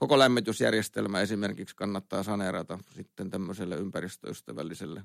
koko 0.00 0.18
lämmitysjärjestelmä 0.18 1.20
esimerkiksi 1.20 1.76
kannattaa 1.76 2.22
saneerata 2.22 2.78
sitten 2.94 3.30
tämmöiselle 3.30 3.76
ympäristöystävälliselle. 3.76 5.02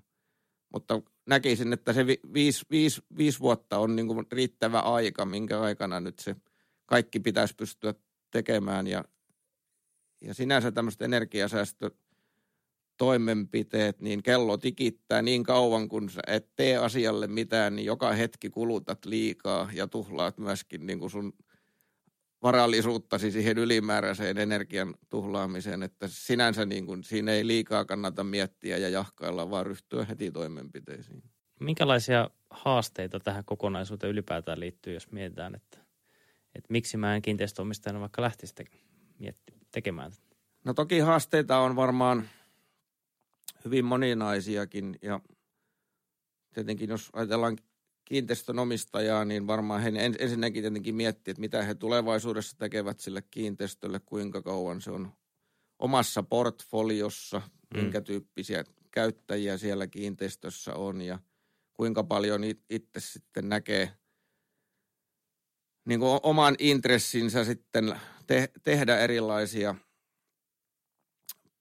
Mutta 0.73 1.01
näkisin, 1.25 1.73
että 1.73 1.93
se 1.93 2.07
vi, 2.07 2.19
viisi, 2.33 2.65
viisi, 2.71 3.01
viisi 3.17 3.39
vuotta 3.39 3.77
on 3.77 3.95
niin 3.95 4.07
kuin 4.07 4.25
riittävä 4.31 4.79
aika, 4.79 5.25
minkä 5.25 5.61
aikana 5.61 5.99
nyt 5.99 6.19
se 6.19 6.35
kaikki 6.85 7.19
pitäisi 7.19 7.55
pystyä 7.55 7.93
tekemään. 8.31 8.87
Ja, 8.87 9.03
ja 10.21 10.33
sinänsä 10.33 10.71
tämmöiset 10.71 11.01
energiasäästö 11.01 11.91
toimenpiteet, 12.97 14.01
niin 14.01 14.23
kello 14.23 14.57
tikittää 14.57 15.21
niin 15.21 15.43
kauan, 15.43 15.89
kun 15.89 16.09
sä 16.09 16.21
et 16.27 16.49
tee 16.55 16.77
asialle 16.77 17.27
mitään, 17.27 17.75
niin 17.75 17.85
joka 17.85 18.11
hetki 18.11 18.49
kulutat 18.49 19.05
liikaa 19.05 19.69
ja 19.73 19.87
tuhlaat 19.87 20.37
myöskin 20.37 20.85
niin 20.85 20.99
kuin 20.99 21.11
sun 21.11 21.33
varallisuuttasi 22.45 23.31
siihen 23.31 23.57
ylimääräiseen 23.57 24.37
energian 24.37 24.95
tuhlaamiseen, 25.09 25.83
että 25.83 26.07
sinänsä 26.07 26.65
niin 26.65 26.85
kuin, 26.85 27.03
siinä 27.03 27.31
ei 27.31 27.47
liikaa 27.47 27.85
kannata 27.85 28.23
miettiä 28.23 28.77
ja 28.77 28.89
jahkailla, 28.89 29.49
vaan 29.49 29.65
ryhtyä 29.65 30.05
heti 30.05 30.31
toimenpiteisiin. 30.31 31.23
Minkälaisia 31.59 32.29
haasteita 32.49 33.19
tähän 33.19 33.45
kokonaisuuteen 33.45 34.11
ylipäätään 34.11 34.59
liittyy, 34.59 34.93
jos 34.93 35.11
mietitään, 35.11 35.55
että, 35.55 35.77
että 36.55 36.67
miksi 36.69 36.97
mä 36.97 37.15
en 37.15 37.21
kiinteistöomistajana 37.21 37.99
vaikka 37.99 38.21
lähtisi 38.21 38.55
te- 38.55 38.65
mietti, 39.19 39.53
tekemään? 39.71 40.11
No 40.63 40.73
toki 40.73 40.99
haasteita 40.99 41.57
on 41.57 41.75
varmaan 41.75 42.29
hyvin 43.65 43.85
moninaisiakin 43.85 44.97
ja 45.01 45.19
tietenkin 46.53 46.89
jos 46.89 47.09
ajatellaan 47.13 47.57
kiinteistön 48.05 48.59
omistajaa, 48.59 49.25
niin 49.25 49.47
varmaan 49.47 49.81
he 49.81 49.91
ensinnäkin 50.19 50.63
tietenkin 50.63 50.95
miettii, 50.95 51.31
että 51.31 51.41
mitä 51.41 51.63
he 51.63 51.75
tulevaisuudessa 51.75 52.57
tekevät 52.57 52.99
sille 52.99 53.21
kiinteistölle, 53.31 53.99
kuinka 53.99 54.41
kauan 54.41 54.81
se 54.81 54.91
on 54.91 55.11
omassa 55.79 56.23
portfoliossa, 56.23 57.39
mm. 57.39 57.81
minkä 57.81 58.01
tyyppisiä 58.01 58.63
käyttäjiä 58.91 59.57
siellä 59.57 59.87
kiinteistössä 59.87 60.73
on 60.73 61.01
ja 61.01 61.19
kuinka 61.73 62.03
paljon 62.03 62.41
itse 62.69 62.99
sitten 62.99 63.49
näkee 63.49 63.91
niin 65.85 65.99
kuin 65.99 66.19
oman 66.23 66.55
intressinsä 66.59 67.43
sitten 67.43 67.99
te- 68.27 68.51
tehdä 68.63 68.97
erilaisia 68.97 69.75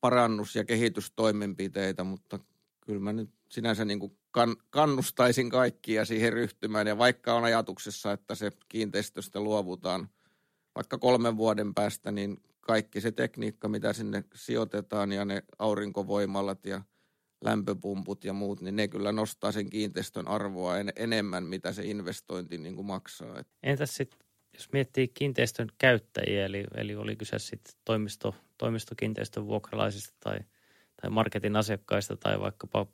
parannus- 0.00 0.57
ja 0.57 0.64
kehitystoimenpiteitä, 0.64 2.04
mutta 2.04 2.38
kyllä 2.80 3.00
mä 3.00 3.12
nyt 3.12 3.30
sinänsä 3.50 3.85
niin 3.85 4.00
kuin 4.00 4.18
kan, 4.35 4.57
kannustaisin 4.70 5.51
kaikkia 5.51 6.05
siihen 6.05 6.33
ryhtymään. 6.33 6.87
Ja 6.87 6.99
vaikka 6.99 7.35
on 7.35 7.44
ajatuksessa, 7.44 8.12
että 8.12 8.35
se 8.35 8.53
kiinteistöstä 8.68 9.40
luovutaan 9.40 10.09
vaikka 10.75 10.99
kolmen 10.99 11.37
vuoden 11.37 11.75
päästä, 11.75 12.12
niin 12.12 12.42
kaikki 12.61 13.01
se 13.01 13.12
tekniikka, 13.12 13.68
mitä 13.68 13.92
sinne 13.92 14.25
sijoitetaan 14.35 15.12
ja 15.12 15.25
ne 15.25 15.42
aurinkovoimalat 15.59 16.66
ja 16.66 16.83
lämpöpumput 17.44 18.25
ja 18.25 18.33
muut, 18.33 18.61
niin 18.61 18.77
ne 18.77 18.88
kyllä 18.88 19.12
nostaa 19.12 19.53
sen 19.53 19.70
kiinteistön 19.70 20.29
arvoa 20.29 20.79
en, 20.79 20.92
enemmän, 20.97 21.44
mitä 21.44 21.73
se 21.73 21.85
investointi 21.85 22.59
niin 22.59 22.75
kuin 22.75 22.87
maksaa. 22.87 23.44
Entäs 23.62 23.97
sitten, 23.97 24.18
jos 24.55 24.73
miettii 24.73 25.09
kiinteistön 25.09 25.68
käyttäjiä, 25.79 26.47
eli, 26.47 26.64
eli 26.75 26.97
oli 26.97 27.16
kyse 27.16 27.38
sitten 27.38 27.75
toimisto, 27.85 28.35
toimistokiinteistön 28.59 29.47
vuokralaisista 29.47 30.14
tai, 30.20 30.38
tai 31.03 31.11
marketin 31.11 31.57
asiakkaista 31.57 32.16
tai 32.16 32.40
vaikkapa 32.40 32.87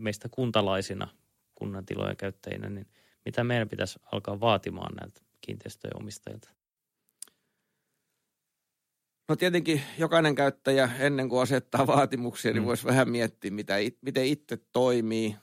meistä 0.00 0.28
kuntalaisina, 0.28 1.08
kunnan 1.54 1.86
tilojen 1.86 2.16
käyttäjinä, 2.16 2.68
niin 2.68 2.86
mitä 3.24 3.44
meidän 3.44 3.68
pitäisi 3.68 3.98
alkaa 4.12 4.40
vaatimaan 4.40 4.94
näiltä 4.94 5.20
kiinteistöjen 5.40 5.96
omistajilta? 5.96 6.48
No 9.28 9.36
tietenkin 9.36 9.82
jokainen 9.98 10.34
käyttäjä 10.34 10.90
ennen 10.98 11.28
kuin 11.28 11.42
asettaa 11.42 11.86
vaatimuksia, 11.86 12.52
niin 12.52 12.62
mm. 12.62 12.66
voisi 12.66 12.84
vähän 12.84 13.10
miettiä, 13.10 13.50
mitä, 13.50 13.74
miten 14.00 14.26
itse 14.26 14.58
toimii, 14.72 15.36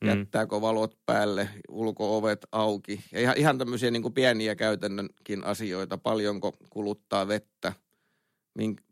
mm. 0.00 0.08
jättääkö 0.08 0.60
valot 0.60 0.98
päälle, 1.06 1.48
ulkoovet 1.68 2.46
auki. 2.52 3.00
Ja 3.12 3.20
ihan, 3.20 3.36
ihan 3.36 3.58
tämmöisiä 3.58 3.90
niin 3.90 4.02
kuin 4.02 4.14
pieniä 4.14 4.54
käytännönkin 4.56 5.44
asioita, 5.44 5.98
paljonko 5.98 6.52
kuluttaa 6.70 7.28
vettä, 7.28 7.72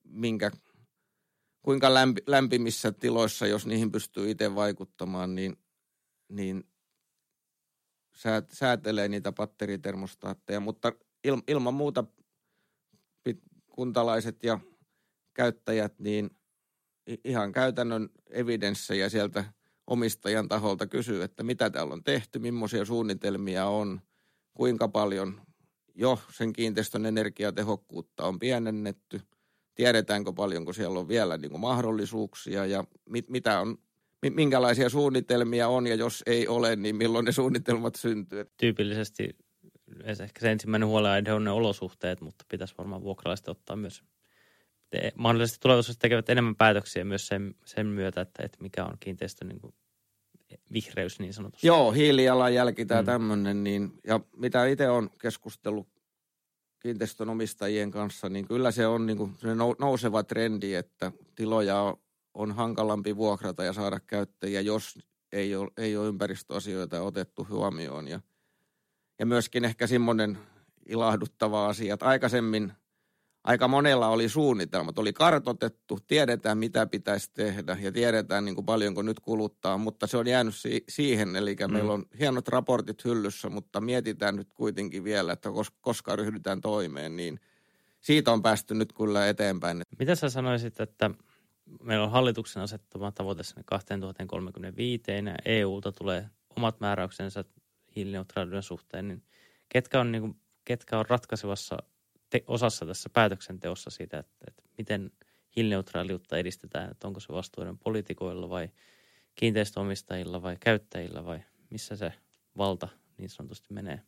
minkä 0.05 0.51
kuinka 1.63 1.95
lämpi, 1.95 2.23
lämpimissä 2.27 2.93
tiloissa, 2.93 3.47
jos 3.47 3.67
niihin 3.67 3.93
pystyy 3.93 4.31
itse 4.31 4.55
vaikuttamaan, 4.55 5.35
niin, 5.35 5.57
niin 6.29 6.65
säät, 8.15 8.51
säätelee 8.51 9.09
niitä 9.09 9.33
batteritermostaatteja. 9.33 10.61
Mutta 10.61 10.93
il, 11.25 11.37
ilman 11.49 11.75
muuta 11.75 12.05
kuntalaiset 13.69 14.45
ja 14.45 14.61
käyttäjät, 15.35 15.99
niin 15.99 16.31
ihan 17.25 17.53
käytännön 17.53 18.09
evidenssejä 18.31 19.09
sieltä 19.09 19.45
omistajan 19.87 20.49
taholta 20.49 20.87
kysyy, 20.87 21.23
että 21.23 21.43
mitä 21.43 21.71
täällä 21.71 21.93
on 21.93 22.05
tehty, 22.05 22.39
millaisia 22.39 22.85
suunnitelmia 22.85 23.67
on, 23.67 24.01
kuinka 24.55 24.89
paljon 24.89 25.41
jo 25.95 26.19
sen 26.33 26.53
kiinteistön 26.53 27.07
energiatehokkuutta 27.07 28.27
on 28.27 28.39
pienennetty– 28.39 29.21
tiedetäänkö 29.79 30.33
paljonko 30.33 30.73
siellä 30.73 30.99
on 30.99 31.09
vielä 31.09 31.37
niin 31.37 31.51
kuin 31.51 31.61
mahdollisuuksia 31.61 32.67
ja 32.67 32.85
mit, 33.09 33.31
mitä 33.31 33.61
on, 33.61 33.79
minkälaisia 34.31 34.89
suunnitelmia 34.89 35.69
on 35.69 35.87
ja 35.87 35.95
jos 35.95 36.23
ei 36.27 36.49
ole, 36.49 36.77
niin 36.77 36.97
milloin 36.97 37.25
ne 37.25 37.33
suunnitelmat 37.33 37.95
syntyy. 37.95 38.45
Tyypillisesti 38.57 39.37
ehkä 40.05 40.41
se 40.41 40.51
ensimmäinen 40.51 40.89
huolenaihe 40.89 41.33
on 41.33 41.45
ne 41.45 41.51
olosuhteet, 41.51 42.21
mutta 42.21 42.45
pitäisi 42.49 42.75
varmaan 42.79 43.03
vuokralaisten 43.03 43.51
ottaa 43.53 43.77
myös 43.77 44.03
te, 44.91 45.13
mahdollisesti 45.17 45.61
tulevaisuudessa 45.61 46.01
tekevät 46.01 46.29
enemmän 46.29 46.57
päätöksiä 46.57 47.05
myös 47.05 47.27
sen, 47.27 47.55
sen 47.65 47.87
myötä, 47.87 48.21
että, 48.21 48.43
että 48.45 48.59
mikä 48.61 48.85
on 48.85 48.97
kiinteistön 49.01 49.49
niin 49.49 49.61
kuin 49.61 49.75
vihreys 50.73 51.21
niin 51.21 51.33
sanotusti. 51.35 51.67
Joo, 51.67 51.93
hiilijalanjälki 51.93 52.87
tämä 52.87 53.03
mm. 53.03 53.07
tämmöinen, 53.07 53.65
niin, 53.65 53.93
ja 54.07 54.21
mitä 54.37 54.67
itse 54.67 54.89
on 54.89 55.11
keskustellut 55.23 55.98
kiinteistönomistajien 56.81 57.91
kanssa, 57.91 58.29
niin 58.29 58.49
kyllä 58.49 58.71
se 58.71 58.87
on 58.87 59.07
niin 59.07 59.19
kuin 59.19 59.35
se 59.39 59.49
nouseva 59.79 60.23
trendi, 60.23 60.75
että 60.75 61.13
tiloja 61.35 61.97
on 62.35 62.53
hankalampi 62.53 63.17
vuokrata 63.17 63.65
ja 63.65 63.73
saada 63.73 64.01
käyttäjiä, 64.01 64.61
jos 64.61 64.99
ei 65.33 65.57
ole, 65.57 65.71
ei 65.77 65.97
ole 65.97 66.09
ympäristöasioita 66.09 67.03
otettu 67.03 67.47
huomioon. 67.51 68.09
Ja, 68.09 68.21
ja 69.19 69.27
myöskin 69.27 69.65
ehkä 69.65 69.87
semmoinen 69.87 70.39
ilahduttava 70.87 71.69
asia, 71.69 71.95
että 71.95 72.07
aikaisemmin 72.07 72.73
aika 73.45 73.69
monella 73.69 74.09
oli 74.09 74.29
suunnitelmat, 74.29 74.99
oli 74.99 75.13
kartotettu, 75.13 75.99
tiedetään 76.07 76.59
mitä 76.59 76.87
pitäisi 76.87 77.31
tehdä 77.35 77.77
ja 77.81 77.93
tiedetään 77.93 78.45
niin 78.45 78.55
kuin 78.55 78.65
paljonko 78.65 79.03
nyt 79.03 79.21
kuluttaa, 79.21 79.79
mutta 79.79 80.07
se 80.07 80.17
on 80.17 80.27
jäänyt 80.27 80.55
si- 80.55 80.85
siihen, 80.89 81.37
eli 81.37 81.57
mm. 81.67 81.73
meillä 81.73 81.93
on 81.93 82.05
hienot 82.19 82.49
raportit 82.49 83.05
hyllyssä, 83.05 83.49
mutta 83.49 83.81
mietitään 83.81 84.37
nyt 84.37 84.53
kuitenkin 84.55 85.05
vielä, 85.05 85.33
että 85.33 85.49
koska 85.81 86.17
ryhdytään 86.17 86.61
toimeen, 86.61 87.17
niin 87.17 87.41
siitä 88.01 88.33
on 88.33 88.43
päästy 88.43 88.75
nyt 88.75 88.93
kyllä 88.93 89.29
eteenpäin. 89.29 89.83
Mitä 89.99 90.15
sä 90.15 90.31
sanoisit, 90.31 90.81
että 90.81 91.11
meillä 91.83 92.05
on 92.05 92.11
hallituksen 92.11 92.63
asettama 92.63 93.13
tavoite 93.13 93.43
sinne 93.43 93.63
2035 93.67 95.03
ja 95.11 95.35
EUlta 95.45 95.93
tulee 95.93 96.31
omat 96.57 96.81
määräyksensä 96.81 97.45
hiilineutraaliuden 97.97 98.63
suhteen, 98.63 99.09
niin 99.09 99.23
ketkä 99.69 100.01
on, 100.01 100.13
niin 100.13 100.23
kuin, 100.23 100.41
ketkä 100.65 100.99
on 100.99 101.05
ratkaisevassa 101.09 101.77
te- 102.31 102.45
osassa 102.47 102.87
tässä 102.87 103.11
päätöksenteossa 103.11 103.91
siitä, 103.91 104.19
että, 104.19 104.45
että 104.49 104.63
miten 104.79 105.13
hiilineutraaliutta 105.57 106.39
edistetään, 106.39 106.91
että 106.91 107.07
onko 107.07 107.21
se 107.21 107.33
vastuuden 107.33 107.79
poliitikoilla 107.79 108.51
vai 108.51 108.69
kiinteistöomistajilla 109.35 110.43
vai 110.43 110.57
käyttäjillä 110.61 111.25
vai 111.25 111.41
missä 111.71 111.97
se 111.97 112.13
valta 112.57 112.89
niin 113.19 113.31
sanotusti 113.31 113.75
menee? 113.75 114.03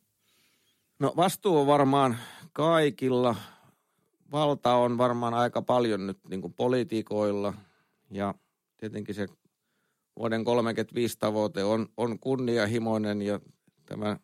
No 0.99 1.13
vastuu 1.15 1.57
on 1.57 1.67
varmaan 1.67 2.17
kaikilla 2.53 3.35
valta 4.31 4.73
on 4.73 4.97
varmaan 4.97 5.33
aika 5.33 5.61
paljon 5.61 6.07
nyt 6.07 6.19
niin 6.29 6.41
kuin 6.41 6.53
poliitikoilla 6.53 7.53
ja 8.11 8.35
tietenkin 8.77 9.15
se 9.15 9.27
vuoden 10.19 10.43
35 10.43 11.19
tavoite 11.19 11.63
on, 11.63 11.89
on 11.97 12.19
kunnianhimoinen 12.19 13.21
ja 13.21 13.39
tämä 13.85 14.17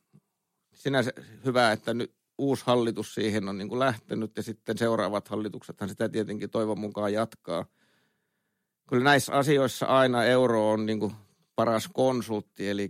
sinänsä 0.74 1.12
hyvä, 1.46 1.72
että 1.72 1.94
nyt 1.94 2.17
uusi 2.38 2.64
hallitus 2.66 3.14
siihen 3.14 3.50
on 3.50 3.58
niin 3.58 3.70
kuin 3.70 3.80
lähtenyt 3.80 4.38
ja 4.38 4.44
sitten 4.44 4.78
seuraavat 4.78 5.28
hallituksethan 5.28 5.90
sitä 5.90 6.10
tietenkin 6.10 6.50
toivon 6.50 6.80
mukaan 6.80 7.14
jatkaa. 7.14 7.66
Kyllä 8.90 9.04
näissä 9.04 9.34
asioissa 9.34 9.86
aina 9.86 10.24
euro 10.24 10.72
on 10.72 10.86
niin 10.86 11.00
kuin 11.00 11.14
paras 11.56 11.90
konsultti, 11.94 12.70
eli 12.70 12.90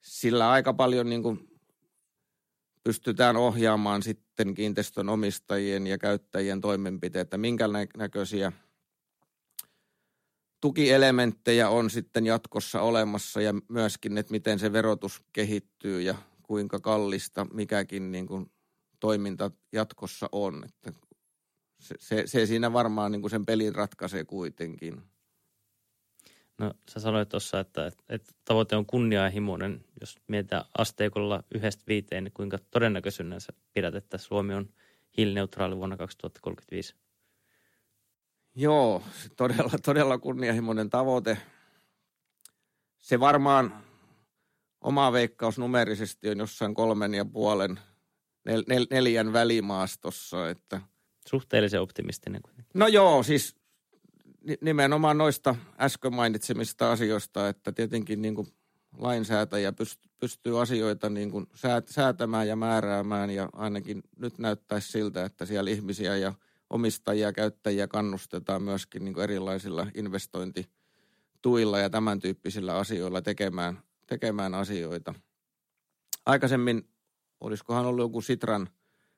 sillä 0.00 0.50
aika 0.50 0.72
paljon 0.72 1.08
niin 1.08 1.22
kuin 1.22 1.48
pystytään 2.84 3.36
ohjaamaan 3.36 4.02
sitten 4.02 4.54
kiinteistön 4.54 5.08
omistajien 5.08 5.86
ja 5.86 5.98
käyttäjien 5.98 6.60
toimenpiteitä, 6.60 7.38
minkä 7.38 7.64
näköisiä 7.96 8.52
tukielementtejä 10.60 11.68
on 11.68 11.90
sitten 11.90 12.26
jatkossa 12.26 12.80
olemassa 12.80 13.40
ja 13.40 13.54
myöskin, 13.68 14.18
että 14.18 14.30
miten 14.30 14.58
se 14.58 14.72
verotus 14.72 15.22
kehittyy 15.32 16.02
ja 16.02 16.14
kuinka 16.46 16.80
kallista 16.80 17.46
mikäkin 17.52 18.12
niin 18.12 18.26
kuin 18.26 18.50
toiminta 19.00 19.50
jatkossa 19.72 20.28
on. 20.32 20.64
Että 20.64 20.92
se, 21.80 21.94
se, 21.98 22.22
se 22.26 22.46
siinä 22.46 22.72
varmaan 22.72 23.12
niin 23.12 23.22
kuin 23.22 23.30
sen 23.30 23.46
pelin 23.46 23.74
ratkaisee 23.74 24.24
kuitenkin. 24.24 25.02
No 26.58 26.72
sä 26.90 27.00
sanoit 27.00 27.28
tuossa, 27.28 27.60
että, 27.60 27.86
että, 27.86 28.04
että 28.08 28.32
tavoite 28.44 28.76
on 28.76 28.86
kunnianhimoinen. 28.86 29.84
Jos 30.00 30.16
mietitään 30.28 30.64
asteikolla 30.78 31.44
yhdestä 31.54 31.84
viiteen, 31.88 32.24
niin 32.24 32.32
kuinka 32.32 32.58
todennäköisyyden 32.70 33.40
sä 33.40 33.52
pidät, 33.72 33.94
että 33.94 34.18
Suomi 34.18 34.54
on 34.54 34.68
hiilineutraali 35.16 35.76
vuonna 35.76 35.96
2035? 35.96 36.94
Joo, 38.54 39.02
todella, 39.36 39.78
todella 39.84 40.18
kunnianhimoinen 40.18 40.90
tavoite. 40.90 41.38
Se 42.98 43.20
varmaan 43.20 43.83
oma 44.84 45.12
veikkaus 45.12 45.58
numerisesti 45.58 46.28
on 46.30 46.38
jossain 46.38 46.74
kolmen 46.74 47.14
ja 47.14 47.24
puolen, 47.24 47.80
nel, 48.44 48.64
nel, 48.68 48.86
neljän 48.90 49.32
välimaastossa. 49.32 50.50
Että... 50.50 50.80
Suhteellisen 51.28 51.80
optimistinen 51.80 52.42
kuitenkin. 52.42 52.70
No 52.74 52.86
joo, 52.86 53.22
siis 53.22 53.56
nimenomaan 54.60 55.18
noista 55.18 55.54
äsken 55.80 56.14
mainitsemista 56.14 56.92
asioista, 56.92 57.48
että 57.48 57.72
tietenkin 57.72 58.22
niin 58.22 58.34
kuin 58.34 58.46
lainsäätäjä 58.98 59.72
pystyy 60.20 60.60
asioita 60.60 61.10
niin 61.10 61.30
kuin 61.30 61.46
säätämään 61.86 62.48
ja 62.48 62.56
määräämään 62.56 63.30
ja 63.30 63.48
ainakin 63.52 64.02
nyt 64.18 64.38
näyttäisi 64.38 64.92
siltä, 64.92 65.24
että 65.24 65.46
siellä 65.46 65.70
ihmisiä 65.70 66.16
ja 66.16 66.34
omistajia, 66.70 67.32
käyttäjiä 67.32 67.88
kannustetaan 67.88 68.62
myöskin 68.62 69.04
niin 69.04 69.14
kuin 69.14 69.24
erilaisilla 69.24 69.86
investointituilla 69.94 71.78
ja 71.78 71.90
tämän 71.90 72.20
tyyppisillä 72.20 72.76
asioilla 72.76 73.22
tekemään, 73.22 73.82
tekemään 74.06 74.54
asioita. 74.54 75.14
Aikaisemmin, 76.26 76.88
olisikohan 77.40 77.86
ollut 77.86 78.04
joku 78.04 78.20
Sitran 78.20 78.68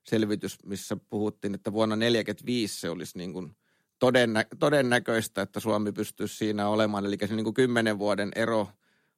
selvitys, 0.02 0.58
missä 0.64 0.96
puhuttiin, 0.96 1.54
että 1.54 1.72
vuonna 1.72 1.96
1945 1.96 2.80
se 2.80 2.90
olisi 2.90 3.18
niin 3.18 3.32
kuin– 3.32 3.52
todennä, 3.98 4.44
todennäköistä, 4.58 5.42
että 5.42 5.60
Suomi 5.60 5.92
pystyisi 5.92 6.36
siinä 6.36 6.68
olemaan. 6.68 7.06
Eli 7.06 7.16
se 7.26 7.34
niin 7.34 7.44
kuin 7.44 7.54
kymmenen 7.54 7.98
vuoden 7.98 8.32
ero 8.36 8.68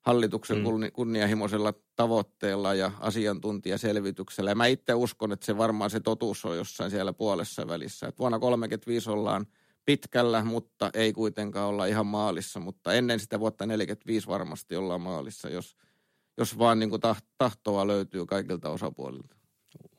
hallituksen 0.00 0.58
mm. 0.58 0.92
kunnianhimoisella 0.92 1.74
tavoitteella 1.96 2.74
ja 2.74 2.90
asiantuntijaselvityksellä. 3.00 4.50
Ja 4.50 4.54
mä 4.54 4.66
itse 4.66 4.94
uskon, 4.94 5.32
että 5.32 5.46
se 5.46 5.56
varmaan 5.56 5.90
se 5.90 6.00
totuus 6.00 6.44
on 6.44 6.56
jossain 6.56 6.90
siellä 6.90 7.12
puolessa 7.12 7.68
välissä. 7.68 8.06
Että 8.06 8.18
vuonna 8.18 8.38
1935 8.38 9.10
ollaan 9.10 9.46
pitkällä, 9.88 10.44
mutta 10.44 10.90
ei 10.94 11.12
kuitenkaan 11.12 11.68
olla 11.68 11.86
ihan 11.86 12.06
maalissa. 12.06 12.60
Mutta 12.60 12.94
ennen 12.94 13.20
sitä 13.20 13.40
vuotta 13.40 13.66
45 13.66 14.26
varmasti 14.26 14.76
ollaan 14.76 15.00
maalissa, 15.00 15.48
jos, 15.48 15.76
jos 16.38 16.58
vaan 16.58 16.78
niin 16.78 16.90
kuin 16.90 17.02
tahtoa 17.38 17.86
löytyy 17.86 18.26
kaikilta 18.26 18.70
osapuolilta. 18.70 19.36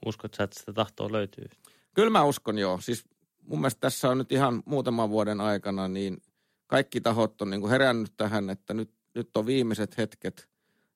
Uskotko 0.06 0.36
sä, 0.38 0.43
että 0.43 0.60
sitä 0.60 0.73
tahtoa 0.73 1.12
löytyy? 1.12 1.45
Kyllä 1.93 2.10
mä 2.10 2.23
uskon 2.23 2.58
joo. 2.58 2.82
Siis 2.82 3.06
mun 3.41 3.60
mielestä 3.60 3.80
tässä 3.80 4.10
on 4.10 4.17
nyt 4.17 4.32
ihan 4.32 4.63
muutaman 4.65 5.10
vuoden 5.10 5.41
aikana, 5.41 5.88
niin 5.88 6.17
kaikki 6.67 7.02
tahot 7.02 7.41
on 7.41 7.49
niin 7.49 7.62
kuin 7.62 7.71
herännyt 7.71 8.13
tähän, 8.17 8.49
että 8.49 8.73
nyt, 8.73 8.91
nyt 9.15 9.38
on 9.38 9.45
viimeiset 9.45 9.97
hetket 9.97 10.49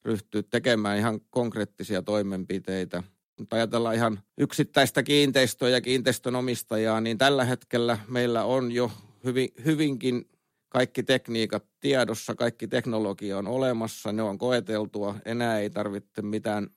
ryhtyä 0.05 0.43
tekemään 0.43 0.97
ihan 0.97 1.21
konkreettisia 1.29 2.01
toimenpiteitä. 2.01 3.03
Mutta 3.39 3.55
ajatellaan 3.55 3.95
ihan 3.95 4.19
yksittäistä 4.37 5.03
kiinteistöä 5.03 5.69
ja 5.69 5.81
kiinteistön 5.81 6.35
omistajaa, 6.35 7.01
niin 7.01 7.17
tällä 7.17 7.45
hetkellä 7.45 7.97
meillä 8.07 8.43
on 8.43 8.71
jo 8.71 8.91
hyvin, 9.23 9.49
hyvinkin 9.65 10.29
kaikki 10.69 11.03
tekniikat 11.03 11.65
tiedossa, 11.79 12.35
kaikki 12.35 12.67
teknologia 12.67 13.37
on 13.37 13.47
olemassa, 13.47 14.11
ne 14.11 14.21
on 14.21 14.37
koeteltua. 14.37 15.15
Enää 15.25 15.59
ei 15.59 15.69
tarvitse 15.69 16.21
mitään 16.21 16.67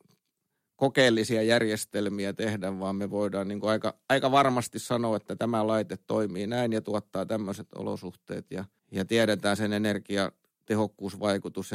kokeellisia 0.77 1.43
järjestelmiä 1.43 2.33
tehdä, 2.33 2.79
vaan 2.79 2.97
me 2.97 3.11
voidaan 3.11 3.49
niin 3.49 3.61
kuin 3.61 3.71
aika, 3.71 3.95
aika 4.09 4.31
varmasti 4.31 4.79
sanoa, 4.79 5.17
että 5.17 5.37
tämä 5.37 5.67
laite 5.67 5.99
toimii 6.07 6.47
näin 6.47 6.73
ja 6.73 6.81
tuottaa 6.81 7.27
tämmöiset 7.27 7.69
olosuhteet 7.75 8.51
ja, 8.51 8.65
ja 8.91 9.05
tiedetään 9.05 9.57
sen 9.57 9.73
energiatehokkuusvaikutus. 9.73 11.71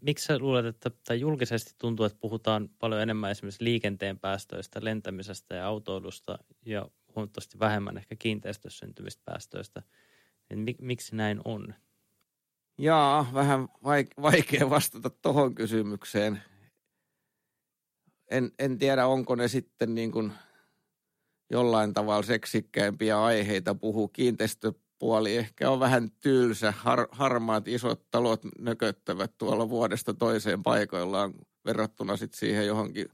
Miksi 0.00 0.24
sä 0.24 0.38
luulet, 0.38 0.66
että 0.66 0.90
tai 1.04 1.20
julkisesti 1.20 1.74
tuntuu, 1.78 2.06
että 2.06 2.18
puhutaan 2.20 2.68
paljon 2.78 3.02
enemmän 3.02 3.30
esimerkiksi 3.30 3.64
liikenteen 3.64 4.18
päästöistä, 4.18 4.80
lentämisestä 4.82 5.54
ja 5.54 5.66
autoilusta 5.66 6.38
ja 6.66 6.88
huomattavasti 7.16 7.58
vähemmän 7.58 7.98
ehkä 7.98 8.16
kiinteistössä 8.16 8.78
syntyvistä 8.78 9.22
päästöistä. 9.24 9.82
Niin 10.54 10.76
miksi 10.80 11.16
näin 11.16 11.40
on? 11.44 11.74
Jaa, 12.78 13.30
vähän 13.34 13.68
vaikea 14.22 14.70
vastata 14.70 15.10
tuohon 15.10 15.54
kysymykseen 15.54 16.42
en, 18.30 18.52
en 18.58 18.78
tiedä, 18.78 19.06
onko 19.06 19.34
ne 19.34 19.48
sitten 19.48 19.94
niin 19.94 20.12
kuin 20.12 20.32
jollain 21.50 21.94
tavalla 21.94 22.22
seksikkäimpiä 22.22 23.22
aiheita 23.22 23.74
puhuu. 23.74 24.10
Kiinteistöpuoli 25.00 25.36
ehkä 25.36 25.70
on 25.70 25.80
vähän 25.80 26.10
tylsä. 26.10 26.72
Har, 26.76 27.08
harmaat 27.10 27.68
isot 27.68 28.10
talot 28.10 28.40
nököttävät 28.58 29.32
tuolla 29.38 29.68
vuodesta 29.68 30.14
toiseen 30.14 30.62
paikoillaan 30.62 31.34
verrattuna 31.64 32.16
sitten 32.16 32.38
siihen 32.38 32.66
johonkin 32.66 33.06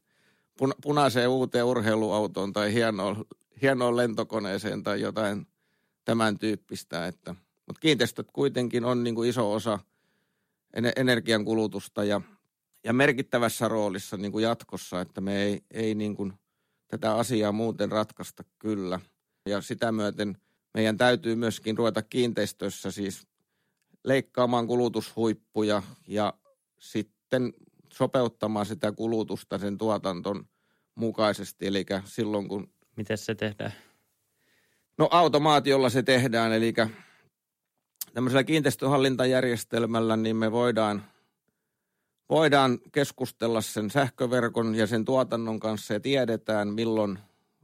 puna, 0.59 0.75
punaiseen 0.83 1.29
uuteen 1.29 1.65
urheiluautoon 1.65 2.53
tai 2.53 2.73
hienoon, 2.73 3.25
hienoon 3.63 3.97
lentokoneeseen 3.97 4.83
tai 4.83 5.01
jotain 5.01 5.47
tämän 6.05 6.39
tyyppistä. 6.39 7.07
Että, 7.07 7.35
mutta 7.67 7.81
kiinteistöt 7.81 8.29
kuitenkin 8.33 8.85
on 8.85 9.05
niin 9.05 9.15
kuin 9.15 9.31
iso 9.31 9.53
osa 9.53 9.79
energiankulutusta 10.97 12.05
ja– 12.05 12.21
ja 12.87 12.93
merkittävässä 12.93 13.69
roolissa 13.69 14.17
niin 14.17 14.33
kuin 14.33 14.43
jatkossa, 14.43 15.01
että 15.01 15.21
me 15.21 15.43
ei, 15.43 15.63
ei 15.71 15.95
niin 15.95 16.17
kuin 16.17 16.33
tätä 16.89 17.15
asiaa 17.15 17.53
muuten 17.53 17.93
ratkaista 17.93 18.45
kyllä. 18.59 19.01
Ja 19.49 19.61
sitä 19.61 19.93
myöten 19.93 20.37
meidän 20.77 20.97
täytyy 20.97 21.35
myöskin 21.35 21.79
ruveta 21.79 22.03
kiinteistössä 22.03 22.91
siis 22.91 23.27
leikkaamaan 24.05 24.67
kulutushuippuja 24.67 25.83
ja 26.09 26.35
sitten 26.79 27.53
sopeuttamaan 27.93 28.67
sitä 28.67 28.93
kulutusta 28.93 29.59
sen 29.59 29.79
tuotanton 29.79 30.49
mukaisesti. 30.95 31.67
Eli 31.67 31.87
silloin 32.05 32.49
kun... 32.49 32.71
Miten 32.97 33.19
se 33.19 33.35
tehdään? 33.35 33.73
No 34.99 35.09
automaatiolla 35.11 35.91
se 35.91 36.03
tehdään, 36.03 36.53
eli 36.53 36.75
tämmöisellä 38.15 38.45
kiinteistöhallintajärjestelmällä 38.45 40.17
niin 40.17 40.37
me 40.37 40.53
voidaan, 40.53 41.05
voidaan 42.31 42.79
keskustella 42.93 43.61
sen 43.61 43.91
sähköverkon 43.91 44.75
ja 44.75 44.87
sen 44.87 45.05
tuotannon 45.05 45.61
kanssa 45.61 45.95
ja 45.95 46.01
tiedetään 46.01 46.69
milloin 46.69 47.19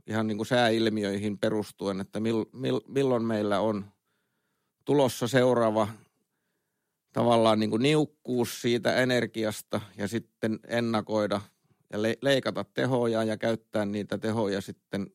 ihan 0.07 0.27
niin 0.27 0.37
kuin 0.37 0.47
sääilmiöihin 0.47 1.39
perustuen, 1.39 2.01
että 2.01 2.21
mil, 2.21 2.45
mil, 2.53 2.81
milloin 2.89 3.25
meillä 3.25 3.61
on 3.61 3.85
tulossa 4.85 5.29
seuraava 5.29 5.89
tavallaan 7.13 7.61
niin 7.61 7.71
kuin 7.71 7.83
niukkuus 7.83 8.63
siitä 8.63 8.97
energiasta 8.97 9.81
ja 9.97 10.09
sitten 10.09 10.61
ennakoida 10.67 11.41
ja 11.93 12.03
le, 12.03 12.19
leikata 12.23 12.65
tehoja 12.65 13.25
ja 13.25 13.37
käyttää 13.37 13.85
niitä 13.85 14.19
tehoja 14.19 14.61
sitten 14.61 15.11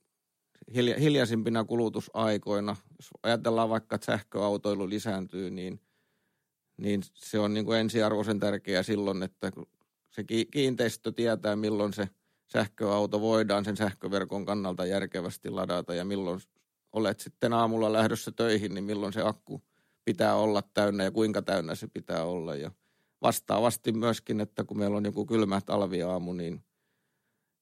hilja, 0.75 0.99
hiljaisimpina 0.99 1.63
kulutusaikoina. 1.63 2.75
Jos 2.99 3.09
ajatellaan 3.23 3.69
vaikka, 3.69 3.95
että 3.95 4.05
sähköautoilu 4.05 4.89
lisääntyy, 4.89 5.49
niin, 5.49 5.79
niin 6.77 7.01
se 7.13 7.39
on 7.39 7.53
niin 7.53 7.65
kuin 7.65 7.79
ensiarvoisen 7.79 8.39
tärkeää 8.39 8.83
silloin, 8.83 9.23
että 9.23 9.51
se 10.09 10.23
kiinteistö 10.51 11.11
tietää, 11.11 11.55
milloin 11.55 11.93
se 11.93 12.09
sähköauto 12.47 13.21
voidaan 13.21 13.65
sen 13.65 13.77
sähköverkon 13.77 14.45
kannalta 14.45 14.85
järkevästi 14.85 15.49
ladata 15.49 15.93
ja 15.93 16.05
milloin 16.05 16.39
olet 16.93 17.19
sitten 17.19 17.53
aamulla 17.53 17.93
lähdössä 17.93 18.31
töihin, 18.31 18.73
niin 18.73 18.83
milloin 18.83 19.13
se 19.13 19.21
akku 19.21 19.61
pitää 20.05 20.35
olla 20.35 20.61
täynnä 20.73 21.03
ja 21.03 21.11
kuinka 21.11 21.41
täynnä 21.41 21.75
se 21.75 21.87
pitää 21.87 22.23
olla. 22.23 22.55
Ja 22.55 22.71
vastaavasti 23.21 23.91
myöskin, 23.91 24.41
että 24.41 24.63
kun 24.63 24.77
meillä 24.77 24.97
on 24.97 25.05
joku 25.05 25.25
kylmä 25.25 25.61
talviaamu, 25.61 26.33
niin 26.33 26.63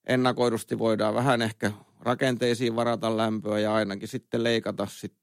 ennakoidusti 0.07 0.79
voidaan 0.79 1.13
vähän 1.13 1.41
ehkä 1.41 1.71
rakenteisiin 1.99 2.75
varata 2.75 3.17
lämpöä 3.17 3.59
ja 3.59 3.73
ainakin 3.73 4.07
sitten 4.07 4.43
leikata 4.43 4.87
sit 4.89 5.13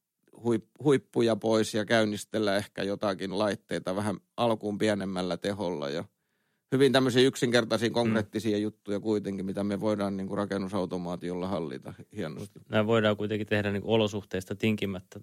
huippuja 0.84 1.36
pois 1.36 1.74
ja 1.74 1.84
käynnistellä 1.84 2.56
ehkä 2.56 2.82
jotakin 2.82 3.38
laitteita 3.38 3.96
vähän 3.96 4.16
alkuun 4.36 4.78
pienemmällä 4.78 5.36
teholla 5.36 5.90
ja 5.90 6.04
hyvin 6.72 6.92
tämmöisiä 6.92 7.22
yksinkertaisia 7.22 7.88
mm. 7.88 7.92
konkreettisia 7.94 8.56
mm. 8.56 8.62
juttuja 8.62 9.00
kuitenkin, 9.00 9.46
mitä 9.46 9.64
me 9.64 9.80
voidaan 9.80 10.16
niin 10.16 10.26
kuin 10.26 10.38
rakennusautomaatiolla 10.38 11.48
hallita 11.48 11.94
hienosti. 12.16 12.60
Nämä 12.68 12.86
voidaan 12.86 13.16
kuitenkin 13.16 13.46
tehdä 13.46 13.72
niin 13.72 13.82
kuin 13.82 13.92
olosuhteista 13.92 14.56
tinkimättä. 14.56 15.20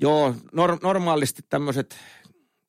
Joo, 0.00 0.34
nor- 0.52 0.78
normaalisti 0.82 1.42
tämmöiset 1.48 1.96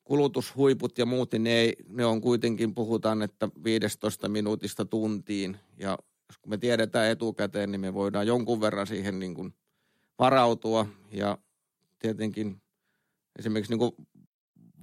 kulutushuiput 0.03 0.97
ja 0.97 1.05
muut, 1.05 1.31
niin 1.31 1.43
ne, 1.43 1.51
ei, 1.51 1.75
ne 1.89 2.05
on 2.05 2.21
kuitenkin, 2.21 2.75
puhutaan, 2.75 3.21
että 3.21 3.49
15 3.63 4.29
minuutista 4.29 4.85
tuntiin. 4.85 5.57
Ja 5.77 5.97
kun 6.41 6.49
me 6.49 6.57
tiedetään 6.57 7.11
etukäteen, 7.11 7.71
niin 7.71 7.81
me 7.81 7.93
voidaan 7.93 8.27
jonkun 8.27 8.61
verran 8.61 8.87
siihen 8.87 9.19
niin 9.19 9.35
kuin 9.35 9.53
varautua. 10.19 10.85
Ja 11.11 11.37
tietenkin 11.99 12.61
esimerkiksi 13.39 13.71
niin 13.71 13.79
kuin 13.79 13.91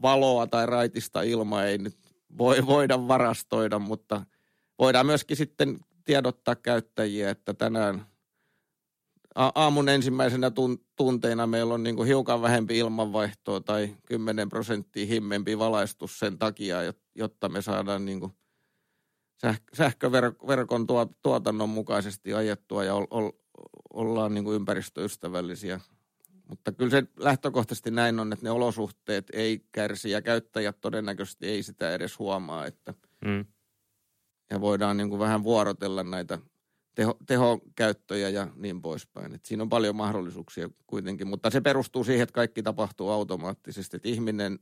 valoa 0.03 0.47
tai 0.47 0.67
raitista 0.67 1.23
ilmaa 1.23 1.65
ei 1.65 1.79
nyt 1.79 2.08
voi, 2.39 2.67
voida 2.67 3.09
varastoida, 3.09 3.79
mutta 3.79 4.27
voidaan 4.79 5.07
myöskin 5.07 5.37
sitten 5.37 5.79
tiedottaa 6.05 6.57
käyttäjiä, 6.57 7.31
että 7.31 7.55
tänään 7.55 8.07
aamun 9.35 9.89
ensimmäisenä 9.89 10.51
tunteina 10.97 11.47
meillä 11.47 11.75
on 11.75 11.83
niin 11.83 12.07
hiukan 12.07 12.43
vähempi 12.43 12.79
ilmanvaihtoa 12.79 13.61
tai 13.61 13.97
10 14.07 14.49
prosenttia 14.49 15.07
himmempi 15.07 15.59
valaistus 15.59 16.19
sen 16.19 16.39
takia, 16.39 16.77
jotta 17.15 17.49
me 17.49 17.63
saadaan 17.63 18.05
niin 18.05 18.21
sähköverkon 19.75 20.87
tuotannon 21.23 21.69
mukaisesti 21.69 22.35
ajettua 22.35 22.85
ja 22.85 22.95
ollaan 23.95 24.35
niin 24.35 24.53
ympäristöystävällisiä. 24.53 25.81
Mutta 26.49 26.73
kyllä 26.73 26.91
se 26.91 27.03
lähtökohtaisesti 27.17 27.91
näin 27.91 28.21
on, 28.21 28.33
että 28.33 28.45
ne 28.45 28.51
olosuhteet 28.51 29.27
ei 29.33 29.65
kärsi 29.73 30.11
ja 30.11 30.23
käyttäjät 30.23 30.81
todennäköisesti 30.81 31.47
ei 31.47 31.63
sitä 31.63 31.95
edes 31.95 32.19
huomaa, 32.19 32.67
että 32.67 32.95
mm. 33.25 33.45
ja 34.51 34.61
voidaan 34.61 34.97
niin 34.97 35.09
kuin 35.09 35.19
vähän 35.19 35.43
vuorotella 35.43 36.03
näitä 36.03 36.39
teho, 36.95 37.17
tehokäyttöjä 37.27 38.29
ja 38.29 38.49
niin 38.57 38.83
poispäin. 38.83 39.35
Et 39.35 39.45
siinä 39.45 39.63
on 39.63 39.69
paljon 39.69 39.97
mahdollisuuksia 39.97 40.71
kuitenkin, 40.87 41.27
mutta 41.27 41.51
se 41.51 41.61
perustuu 41.61 42.05
siihen, 42.05 42.23
että 42.23 42.33
kaikki 42.33 42.63
tapahtuu 42.63 43.11
automaattisesti. 43.11 43.97
Että 43.97 44.09
ihminen 44.09 44.59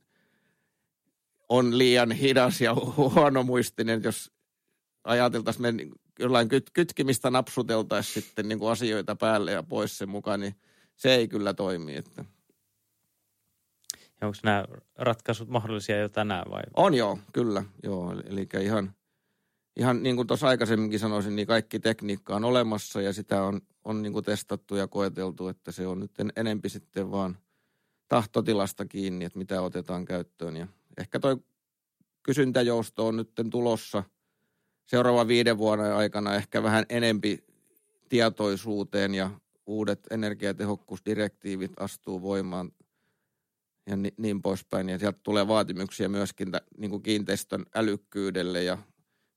on 1.48 1.78
liian 1.78 2.12
hidas 2.12 2.60
ja 2.60 2.74
huonomuistinen, 2.96 4.02
jos 4.02 4.32
ajateltaisiin 5.04 5.76
me 5.76 5.86
jollain 6.18 6.48
kyt, 6.48 6.70
kytkimistä 6.72 7.30
napsuteltaisiin 7.30 8.22
sitten 8.22 8.48
niin 8.48 8.58
kuin 8.58 8.70
asioita 8.70 9.16
päälle 9.16 9.52
ja 9.52 9.62
pois 9.62 9.98
sen 9.98 10.08
mukaan, 10.08 10.40
niin 10.40 10.54
se 10.96 11.14
ei 11.14 11.28
kyllä 11.28 11.54
toimi. 11.54 11.96
Että. 11.96 12.24
Ja 14.20 14.26
onko 14.26 14.38
nämä 14.42 14.64
ratkaisut 14.96 15.48
mahdollisia 15.48 15.98
jo 15.98 16.08
tänään 16.08 16.50
vai? 16.50 16.62
On 16.76 16.94
joo, 16.94 17.18
kyllä. 17.32 17.64
Joo, 17.82 18.14
eli 18.28 18.48
ihan– 18.60 18.92
ihan 19.76 20.02
niin 20.02 20.16
kuin 20.16 20.28
tuossa 20.28 20.48
aikaisemminkin 20.48 20.98
sanoisin, 20.98 21.36
niin 21.36 21.46
kaikki 21.46 21.80
tekniikka 21.80 22.36
on 22.36 22.44
olemassa 22.44 23.00
ja 23.02 23.12
sitä 23.12 23.42
on, 23.42 23.60
on 23.84 24.02
niin 24.02 24.12
kuin 24.12 24.24
testattu 24.24 24.76
ja 24.76 24.88
koeteltu, 24.88 25.48
että 25.48 25.72
se 25.72 25.86
on 25.86 26.00
nyt 26.00 26.10
enempi 26.36 26.68
sitten 26.68 27.10
vaan 27.10 27.38
tahtotilasta 28.08 28.86
kiinni, 28.86 29.24
että 29.24 29.38
mitä 29.38 29.62
otetaan 29.62 30.04
käyttöön. 30.04 30.56
Ja 30.56 30.66
ehkä 30.98 31.20
toi 31.20 31.36
kysyntäjousto 32.22 33.06
on 33.06 33.16
nyt 33.16 33.30
tulossa 33.50 34.04
seuraavan 34.86 35.28
viiden 35.28 35.58
vuoden 35.58 35.94
aikana 35.94 36.34
ehkä 36.34 36.62
vähän 36.62 36.84
enempi 36.88 37.44
tietoisuuteen 38.08 39.14
ja 39.14 39.30
uudet 39.66 40.00
energiatehokkuusdirektiivit 40.10 41.72
astuu 41.76 42.22
voimaan 42.22 42.72
ja 43.86 43.96
niin, 43.96 44.14
niin 44.16 44.42
poispäin. 44.42 44.88
Ja 44.88 44.98
sieltä 44.98 45.18
tulee 45.22 45.48
vaatimuksia 45.48 46.08
myöskin 46.08 46.48
niin 46.78 46.90
kuin 46.90 47.02
kiinteistön 47.02 47.66
älykkyydelle 47.74 48.62
ja 48.62 48.78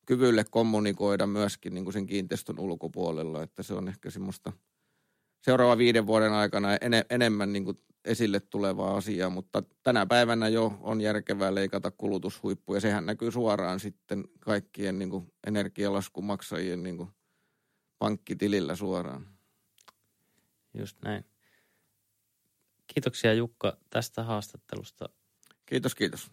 kyvylle 0.05 0.43
kommunikoida 0.43 1.27
myöskin 1.27 1.73
niin 1.73 1.83
kuin 1.83 1.93
sen 1.93 2.05
kiinteistön 2.05 2.59
ulkopuolella, 2.59 3.43
että 3.43 3.63
se 3.63 3.73
on 3.73 3.87
ehkä 3.87 4.09
semmoista 4.09 4.53
seuraava 5.41 5.77
viiden 5.77 6.07
vuoden 6.07 6.33
aikana 6.33 6.75
en, 6.75 6.91
enemmän 7.09 7.53
niin 7.53 7.65
kuin 7.65 7.77
esille 8.05 8.39
tulevaa 8.39 8.97
asiaa, 8.97 9.29
mutta 9.29 9.63
tänä 9.83 10.05
päivänä 10.05 10.47
jo 10.47 10.79
on 10.81 11.01
järkevää 11.01 11.55
leikata 11.55 11.91
kulutushuippuja. 11.91 12.79
Sehän 12.79 13.05
näkyy 13.05 13.31
suoraan 13.31 13.79
sitten 13.79 14.23
kaikkien 14.39 14.99
niin 14.99 15.09
kuin 15.09 15.33
energialaskumaksajien 15.47 16.83
niin 16.83 16.97
kuin 16.97 17.09
pankkitilillä 17.99 18.75
suoraan. 18.75 19.38
Just 20.73 20.97
näin. 21.01 21.25
Kiitoksia 22.87 23.33
Jukka 23.33 23.77
tästä 23.89 24.23
haastattelusta. 24.23 25.09
Kiitos, 25.65 25.95
kiitos. 25.95 26.31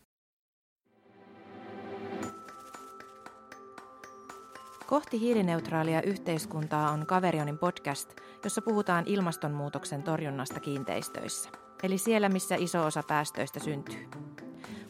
Kohti 4.86 5.20
hiilineutraalia 5.20 6.02
yhteiskuntaa 6.02 6.90
on 6.90 7.06
Kaverionin 7.06 7.58
podcast, 7.58 8.10
jossa 8.44 8.62
puhutaan 8.62 9.04
ilmastonmuutoksen 9.06 10.02
torjunnasta 10.02 10.60
kiinteistöissä. 10.60 11.50
Eli 11.82 11.98
siellä, 11.98 12.28
missä 12.28 12.54
iso 12.54 12.86
osa 12.86 13.02
päästöistä 13.08 13.60
syntyy. 13.60 14.08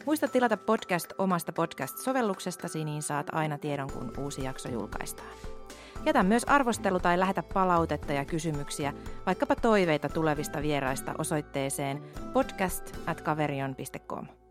Muista 0.05 0.27
tilata 0.27 0.57
podcast 0.57 1.13
omasta 1.17 1.51
podcast-sovelluksestasi, 1.51 2.85
niin 2.85 3.01
saat 3.01 3.27
aina 3.31 3.57
tiedon, 3.57 3.91
kun 3.91 4.13
uusi 4.17 4.43
jakso 4.43 4.69
julkaistaan. 4.69 5.56
Jätä 6.05 6.23
myös 6.23 6.43
arvostelu 6.43 6.99
tai 6.99 7.19
lähetä 7.19 7.43
palautetta 7.53 8.13
ja 8.13 8.25
kysymyksiä, 8.25 8.93
vaikkapa 9.25 9.55
toiveita 9.55 10.09
tulevista 10.09 10.61
vieraista 10.61 11.13
osoitteeseen 11.17 12.01
podcast 12.33 12.97
at 13.05 13.21
kaverion.com. 13.21 14.46